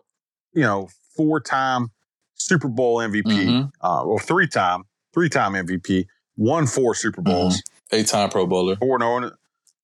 you 0.54 0.62
know 0.62 0.89
four 1.15 1.39
time 1.39 1.91
Super 2.36 2.67
Bowl 2.67 2.97
MVP, 2.97 3.23
Mhm. 3.47 3.71
uh, 3.84 4.04
or 4.04 4.19
three 4.19 4.47
time, 4.47 4.84
three 5.13 5.30
time 5.30 5.54
MVP, 5.56 6.08
won 6.38 6.65
four 6.67 6.95
Super 6.95 7.21
Bowls, 7.21 7.62
Eight 7.91 8.08
time 8.08 8.30
Pro 8.30 8.45
Bowler. 8.47 8.76
four 8.78 8.97
no. 8.99 9.32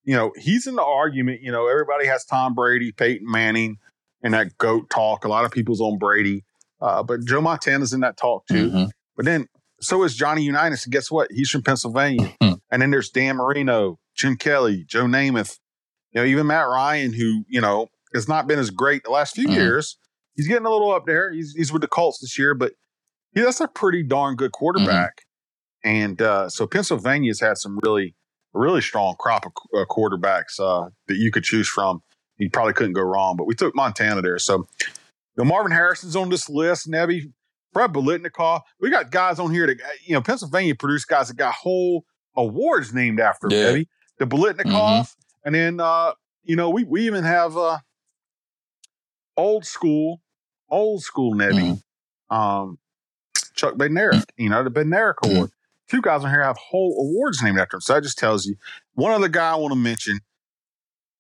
You 0.06 0.16
know, 0.16 0.32
he's 0.38 0.66
in 0.66 0.76
the 0.76 0.84
argument. 0.84 1.42
You 1.42 1.52
know, 1.52 1.68
everybody 1.68 2.08
has 2.08 2.26
Tom 2.26 2.56
Brady, 2.56 2.92
Peyton 2.92 3.30
Manning, 3.30 3.78
and 4.24 4.34
that 4.34 4.58
goat 4.58 4.90
talk. 4.90 5.24
A 5.24 5.28
lot 5.28 5.46
of 5.46 5.52
people's 5.52 5.82
on 5.82 6.00
Brady, 6.00 6.44
uh, 6.82 7.04
but 7.04 7.24
Joe 7.26 7.42
Montana's 7.42 7.94
in 7.94 8.00
that 8.00 8.18
talk 8.18 8.48
too. 8.48 8.72
Mhm. 8.72 8.90
But 9.16 9.26
then 9.26 9.48
so 9.82 10.04
is 10.04 10.16
Johnny 10.16 10.44
Unitas. 10.44 10.86
And 10.86 10.92
guess 10.94 11.10
what? 11.12 11.32
He's 11.32 11.50
from 11.50 11.62
Pennsylvania. 11.64 12.34
Hmm. 12.42 12.54
and 12.72 12.82
then 12.82 12.92
there's 12.92 13.10
Dan 13.10 13.38
Marino, 13.38 13.98
Jim 14.20 14.36
Kelly, 14.36 14.84
Joe 14.88 15.06
Namath, 15.06 15.58
you 16.12 16.22
know, 16.22 16.26
even 16.28 16.48
Matt 16.48 16.68
Ryan, 16.68 17.14
who, 17.14 17.46
you 17.48 17.62
know, 17.62 17.88
has 18.14 18.28
not 18.28 18.48
been 18.48 18.60
as 18.60 18.70
great 18.70 19.04
the 19.04 19.12
last 19.12 19.34
few 19.36 19.48
Mhm. 19.48 19.54
years. 19.56 19.98
He's 20.36 20.48
getting 20.48 20.66
a 20.66 20.70
little 20.70 20.92
up 20.92 21.06
there. 21.06 21.32
He's, 21.32 21.54
he's 21.56 21.72
with 21.72 21.82
the 21.82 21.88
Colts 21.88 22.20
this 22.20 22.38
year, 22.38 22.54
but 22.54 22.74
yeah, 23.34 23.44
that's 23.46 23.62
a 23.62 23.68
pretty 23.68 24.04
darn 24.04 24.36
good 24.36 24.52
quarterback. 24.52 25.22
And 25.84 26.22
uh, 26.22 26.50
so 26.50 26.68
Pennsylvania's 26.68 27.40
had 27.40 27.58
some 27.58 27.80
really, 27.84 28.16
really 28.54 28.82
strong 28.82 29.16
crop 29.20 29.46
of 29.46 29.52
uh, 29.74 29.86
quarterbacks 29.90 30.60
uh, 30.60 30.90
that 31.08 31.16
you 31.18 31.32
could 31.32 31.44
choose 31.44 31.70
from. 31.70 32.02
You 32.38 32.50
probably 32.50 32.74
couldn't 32.74 32.94
go 32.94 33.02
wrong, 33.02 33.38
but 33.38 33.48
we 33.48 33.56
took 33.56 33.76
Montana 33.76 34.22
there. 34.22 34.40
So 34.40 34.68
you 34.80 34.86
know, 35.38 35.44
Marvin 35.46 35.72
Harrison's 35.72 36.16
on 36.16 36.30
this 36.30 36.50
list, 36.50 36.90
Nebby, 36.90 37.32
Fred 37.74 37.94
Biletnikoff. 37.94 38.62
We 38.82 38.90
got 38.90 39.12
guys 39.12 39.40
on 39.40 39.52
here 39.54 39.68
that, 39.68 39.78
you 40.04 40.14
know, 40.14 40.22
Pennsylvania 40.22 40.76
produced 40.76 41.08
guys 41.08 41.28
that 41.30 41.38
got 41.38 41.54
whole 41.54 42.04
awards 42.36 42.94
named 42.94 43.20
after 43.20 43.48
them, 43.48 43.58
Yeah. 43.58 43.72
Nebby. 43.72 43.88
The 44.20 44.26
Biletnikoff. 44.26 45.16
And 45.46 45.56
then, 45.56 45.80
uh, 45.80 46.14
you 46.44 46.56
know, 46.56 46.70
we, 46.70 46.84
we 46.84 47.06
even 47.06 47.24
have 47.24 47.56
uh, 47.58 47.80
old 49.38 49.66
school, 49.66 50.22
old 50.70 51.02
school 51.02 51.34
Nebby. 51.34 51.80
Mhm. 52.30 52.36
Um, 52.36 52.78
Chuck 53.56 53.76
Bednarik, 53.76 54.26
you 54.38 54.50
know, 54.50 54.64
the 54.64 54.72
Bednarik 54.72 55.16
Mhm. 55.24 55.32
Award. 55.34 55.52
Two 55.90 56.02
guys 56.02 56.24
on 56.24 56.30
here 56.30 56.44
have 56.44 56.58
whole 56.58 56.96
awards 57.02 57.42
named 57.42 57.60
after 57.60 57.78
him. 57.78 57.82
So 57.82 57.94
that 57.94 58.04
just 58.04 58.18
tells 58.20 58.46
you. 58.46 58.56
One 58.94 59.12
other 59.12 59.28
guy 59.28 59.52
I 59.52 59.56
want 59.56 59.72
to 59.72 59.80
mention, 59.80 60.20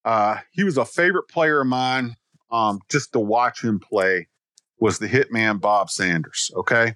uh, 0.06 0.38
he 0.52 0.64
was 0.64 0.78
a 0.78 0.86
favorite 0.86 1.28
player 1.28 1.62
of 1.62 1.68
mine 1.68 2.16
um, 2.52 2.80
just 2.90 3.14
to 3.14 3.20
watch 3.20 3.64
him 3.64 3.80
play 3.80 4.28
was 4.80 5.00
the 5.00 5.08
hitman 5.08 5.60
Bob 5.60 5.90
Sanders. 5.90 6.52
Okay. 6.56 6.96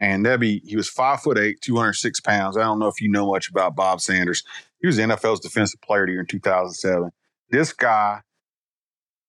And 0.00 0.24
Nebby, 0.24 0.62
he 0.64 0.76
was 0.76 0.88
five 0.88 1.20
foot 1.20 1.38
eight, 1.38 1.60
206 1.60 2.20
pounds. 2.20 2.56
I 2.56 2.62
don't 2.62 2.78
know 2.78 2.88
if 2.88 3.00
you 3.00 3.10
know 3.10 3.30
much 3.30 3.50
about 3.50 3.76
Bob 3.76 4.00
Sanders. 4.00 4.42
He 4.80 4.86
was 4.86 4.96
the 4.96 5.02
NFL's 5.02 5.40
defensive 5.40 5.80
player 5.82 6.04
of 6.04 6.06
the 6.06 6.12
year 6.12 6.20
in 6.20 6.26
2007. 6.26 7.10
This 7.50 7.72
guy 7.72 8.20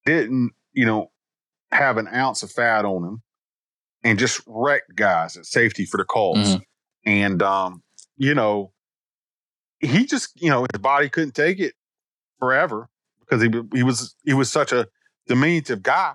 didn't, 0.06 0.52
you 0.72 0.86
know, 0.86 1.10
have 1.70 1.98
an 1.98 2.08
ounce 2.08 2.42
of 2.42 2.50
fat 2.50 2.84
on 2.84 3.04
him 3.04 3.22
and 4.02 4.18
just 4.18 4.40
wrecked 4.46 4.94
guys 4.94 5.36
at 5.36 5.44
safety 5.46 5.84
for 5.84 5.98
the 5.98 6.04
Colts. 6.04 6.40
Mhm. 6.56 6.62
And, 7.04 7.42
um, 7.42 7.82
you 8.16 8.34
know, 8.34 8.72
he 9.80 10.06
just, 10.06 10.40
you 10.40 10.48
know, 10.48 10.66
his 10.72 10.80
body 10.80 11.08
couldn't 11.08 11.34
take 11.34 11.58
it 11.60 11.74
forever 12.38 12.88
because 13.20 13.42
he, 13.42 13.50
he 13.74 13.82
was, 13.82 14.14
he 14.24 14.32
was 14.32 14.50
such 14.50 14.72
a 14.72 14.86
diminutive 15.26 15.82
guy. 15.82 16.14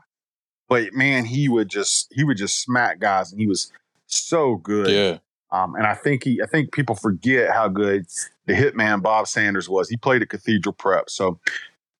But 0.69 0.93
man, 0.93 1.25
he 1.25 1.47
would 1.47 1.69
just, 1.69 2.11
he 2.13 2.23
would 2.23 2.37
just 2.37 2.61
smack 2.61 2.99
guys 2.99 3.31
and 3.31 3.39
he 3.39 3.47
was 3.47 3.71
so 4.07 4.55
good. 4.55 4.89
Yeah. 4.89 5.17
Um, 5.51 5.75
and 5.75 5.85
I 5.87 5.93
think 5.93 6.23
he, 6.25 6.41
I 6.41 6.45
think 6.45 6.71
people 6.73 6.95
forget 6.95 7.51
how 7.51 7.67
good 7.69 8.05
the 8.47 8.53
hitman 8.53 9.01
Bob 9.01 9.27
Sanders 9.27 9.69
was. 9.69 9.89
He 9.89 9.95
played 9.95 10.21
at 10.21 10.29
Cathedral 10.29 10.73
Prep, 10.73 11.09
so 11.09 11.39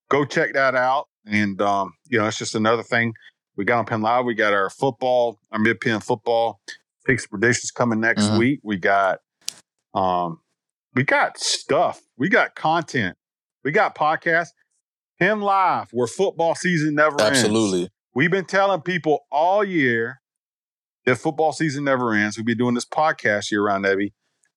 go 0.10 0.26
check 0.26 0.54
that 0.54 0.76
out. 0.76 1.08
And 1.26 1.62
um, 1.62 1.93
you 2.10 2.17
know, 2.17 2.28
it's 2.28 2.38
just 2.38 2.56
another 2.56 2.84
thing 2.84 3.13
we 3.56 3.63
got 3.65 3.80
on 3.80 3.86
Penn 3.86 4.02
Live. 4.02 4.26
We 4.26 4.36
got 4.36 4.54
our 4.54 4.70
football, 4.70 5.39
our 5.52 5.60
mid 5.60 5.80
Penn 5.80 6.00
football 6.02 6.60
picks 7.06 7.26
predictions 7.26 7.72
coming 7.72 8.02
next 8.02 8.24
Mhm. 8.24 8.38
week. 8.38 8.60
We 8.63 8.76
got, 8.78 9.20
um, 9.93 10.41
we 10.93 11.04
got 11.04 11.38
stuff. 11.38 12.02
We 12.17 12.28
got 12.28 12.54
content. 12.56 13.15
We 13.63 13.72
got 13.72 13.96
podcasts. 13.96 14.50
Penn 15.20 15.39
Live, 15.41 15.88
where 15.91 16.06
football 16.08 16.54
season 16.54 16.96
never 16.96 17.20
ends. 17.22 17.39
Absolutely. 17.39 17.89
We've 18.13 18.30
been 18.30 18.46
telling 18.46 18.82
people 18.82 19.26
all 19.32 19.63
year 19.63 20.22
that 21.08 21.15
football 21.17 21.52
season 21.54 21.84
never 21.86 22.13
ends. 22.13 22.38
We've 22.38 22.46
be 22.46 22.54
doing 22.56 22.76
this 22.76 22.86
podcast 22.86 23.50
year 23.52 23.63
round, 23.63 23.86
Nebby. 23.86 24.12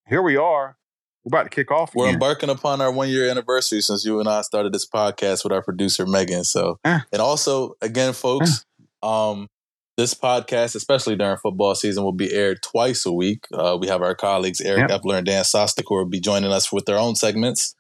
Here 0.09 0.21
we 0.23 0.37
are. 0.37 0.77
We're 1.25 1.29
about 1.39 1.45
to 1.45 1.49
kick 1.51 1.71
off. 1.71 1.95
We're 1.95 2.05
again. 2.07 2.15
embarking 2.15 2.51
upon 2.51 2.81
our 2.81 2.91
one 2.93 3.09
year 3.09 3.29
anniversary 3.31 3.81
since 3.83 4.05
you 4.05 4.21
and 4.21 4.29
I 4.29 4.43
started 4.43 4.73
this 4.73 4.87
podcast 4.89 5.45
with 5.45 5.53
our 5.53 5.63
producer 5.63 6.07
Megan. 6.07 6.45
So, 6.45 6.79
Yeah. 6.85 7.01
and 7.13 7.23
also 7.23 7.75
again, 7.81 8.13
folks, 8.13 8.65
um, 9.03 9.49
this 9.97 10.15
podcast, 10.15 10.75
especially 10.75 11.15
during 11.17 11.37
football 11.37 11.75
season, 11.75 12.03
will 12.05 12.13
be 12.13 12.33
aired 12.33 12.63
twice 12.63 13.05
a 13.05 13.13
week. 13.13 13.45
Uh, 13.53 13.77
we 13.79 13.87
have 13.87 14.01
our 14.03 14.15
colleagues 14.15 14.61
Eric 14.63 14.89
Yep. 14.89 15.03
Epler 15.03 15.19
and 15.19 15.27
Dan 15.27 15.45
Sostek 15.45 15.85
who 15.89 15.95
will 15.97 16.07
be 16.07 16.21
joining 16.21 16.51
us 16.53 16.73
with 16.73 16.87
their 16.87 16.97
own 16.99 17.15
segments. 17.17 17.75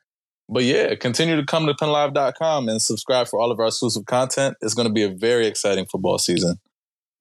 But 0.48 0.64
yeah, 0.64 0.94
continue 0.96 1.37
to 1.37 1.44
come 1.46 1.66
to 1.66 1.72
pennlive.com 1.74 2.68
and 2.68 2.83
subscribe 2.83 3.28
for 3.28 3.40
all 3.40 3.50
of 3.50 3.59
our 3.59 3.68
exclusive 3.68 4.04
content. 4.04 4.56
It's 4.61 4.74
going 4.74 4.88
to 4.88 4.92
be 4.92 5.02
a 5.04 5.09
very 5.09 5.46
exciting 5.46 5.87
football 5.87 6.18
season. 6.18 6.56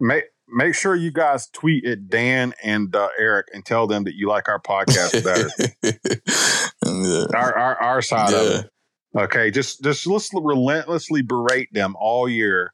make 0.02 0.26
make 0.52 0.76
sure 0.76 0.96
you 0.96 1.12
guys 1.12 1.48
tweet 1.48 1.86
at 1.86 2.10
Dan 2.10 2.54
and 2.64 2.96
uh, 2.96 3.10
Eric 3.18 3.48
and 3.54 3.66
tell 3.66 3.88
them 3.88 4.04
that 4.06 4.16
you 4.16 4.28
like 4.28 4.50
our 4.50 4.60
podcast 4.60 5.24
better. 5.24 5.50
yeah. 6.86 7.26
our, 7.36 7.58
our 7.58 7.82
our 7.82 8.02
side 8.02 8.34
of 8.34 8.66
it. 8.66 8.70
Okay, 9.18 9.50
just 9.50 9.84
just 9.84 10.06
let's 10.06 10.30
relentlessly 10.34 11.22
berate 11.22 11.74
them 11.74 11.96
all 12.00 12.30
year 12.30 12.74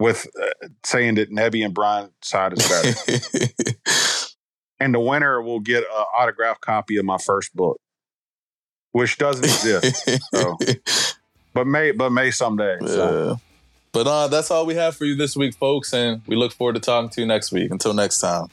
with 0.00 0.26
uh, 0.40 0.68
saying 0.84 1.16
that 1.16 1.30
Nebby 1.30 1.64
and 1.64 1.74
Brian 1.74 2.10
side 2.22 2.52
is 2.52 2.68
better, 2.68 4.32
and 4.80 4.94
the 4.94 5.00
winner 5.00 5.40
will 5.40 5.60
get 5.60 5.84
an 5.84 6.04
autographed 6.18 6.60
copy 6.60 6.96
of 6.96 7.04
my 7.04 7.18
first 7.18 7.54
book, 7.54 7.80
which 8.92 9.18
doesn't 9.18 9.44
exist, 9.44 10.08
so. 10.34 10.56
but 11.54 11.66
may 11.66 11.92
but 11.92 12.10
may 12.10 12.30
someday. 12.30 12.78
So. 12.84 13.40
But 13.92 14.06
uh, 14.06 14.28
that's 14.28 14.50
all 14.50 14.66
we 14.66 14.74
have 14.74 14.96
for 14.96 15.04
you 15.04 15.14
this 15.16 15.36
week, 15.36 15.54
folks, 15.54 15.92
and 15.92 16.22
we 16.26 16.36
look 16.36 16.52
forward 16.52 16.74
to 16.74 16.80
talking 16.80 17.10
to 17.10 17.20
you 17.20 17.26
next 17.26 17.52
week. 17.52 17.70
Until 17.70 17.94
next 17.94 18.18
time. 18.18 18.48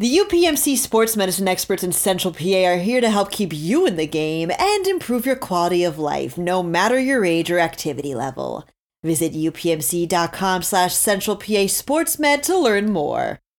The 0.00 0.16
UPMC 0.16 0.78
sports 0.78 1.14
medicine 1.14 1.46
experts 1.46 1.82
in 1.82 1.92
Central 1.92 2.32
PA 2.32 2.64
are 2.64 2.78
here 2.78 3.02
to 3.02 3.10
help 3.10 3.30
keep 3.30 3.52
you 3.52 3.84
in 3.84 3.96
the 3.96 4.06
game 4.06 4.50
and 4.58 4.86
improve 4.86 5.26
your 5.26 5.36
quality 5.36 5.84
of 5.84 5.98
life, 5.98 6.38
no 6.38 6.62
matter 6.62 6.98
your 6.98 7.22
age 7.22 7.50
or 7.50 7.58
activity 7.58 8.14
level. 8.14 8.66
Visit 9.02 9.32
upmc.com 9.32 10.62
slash 10.62 10.94
central 10.94 11.36
PA 11.36 11.66
sportsmed 11.68 12.42
to 12.42 12.58
learn 12.58 12.92
more. 12.92 13.40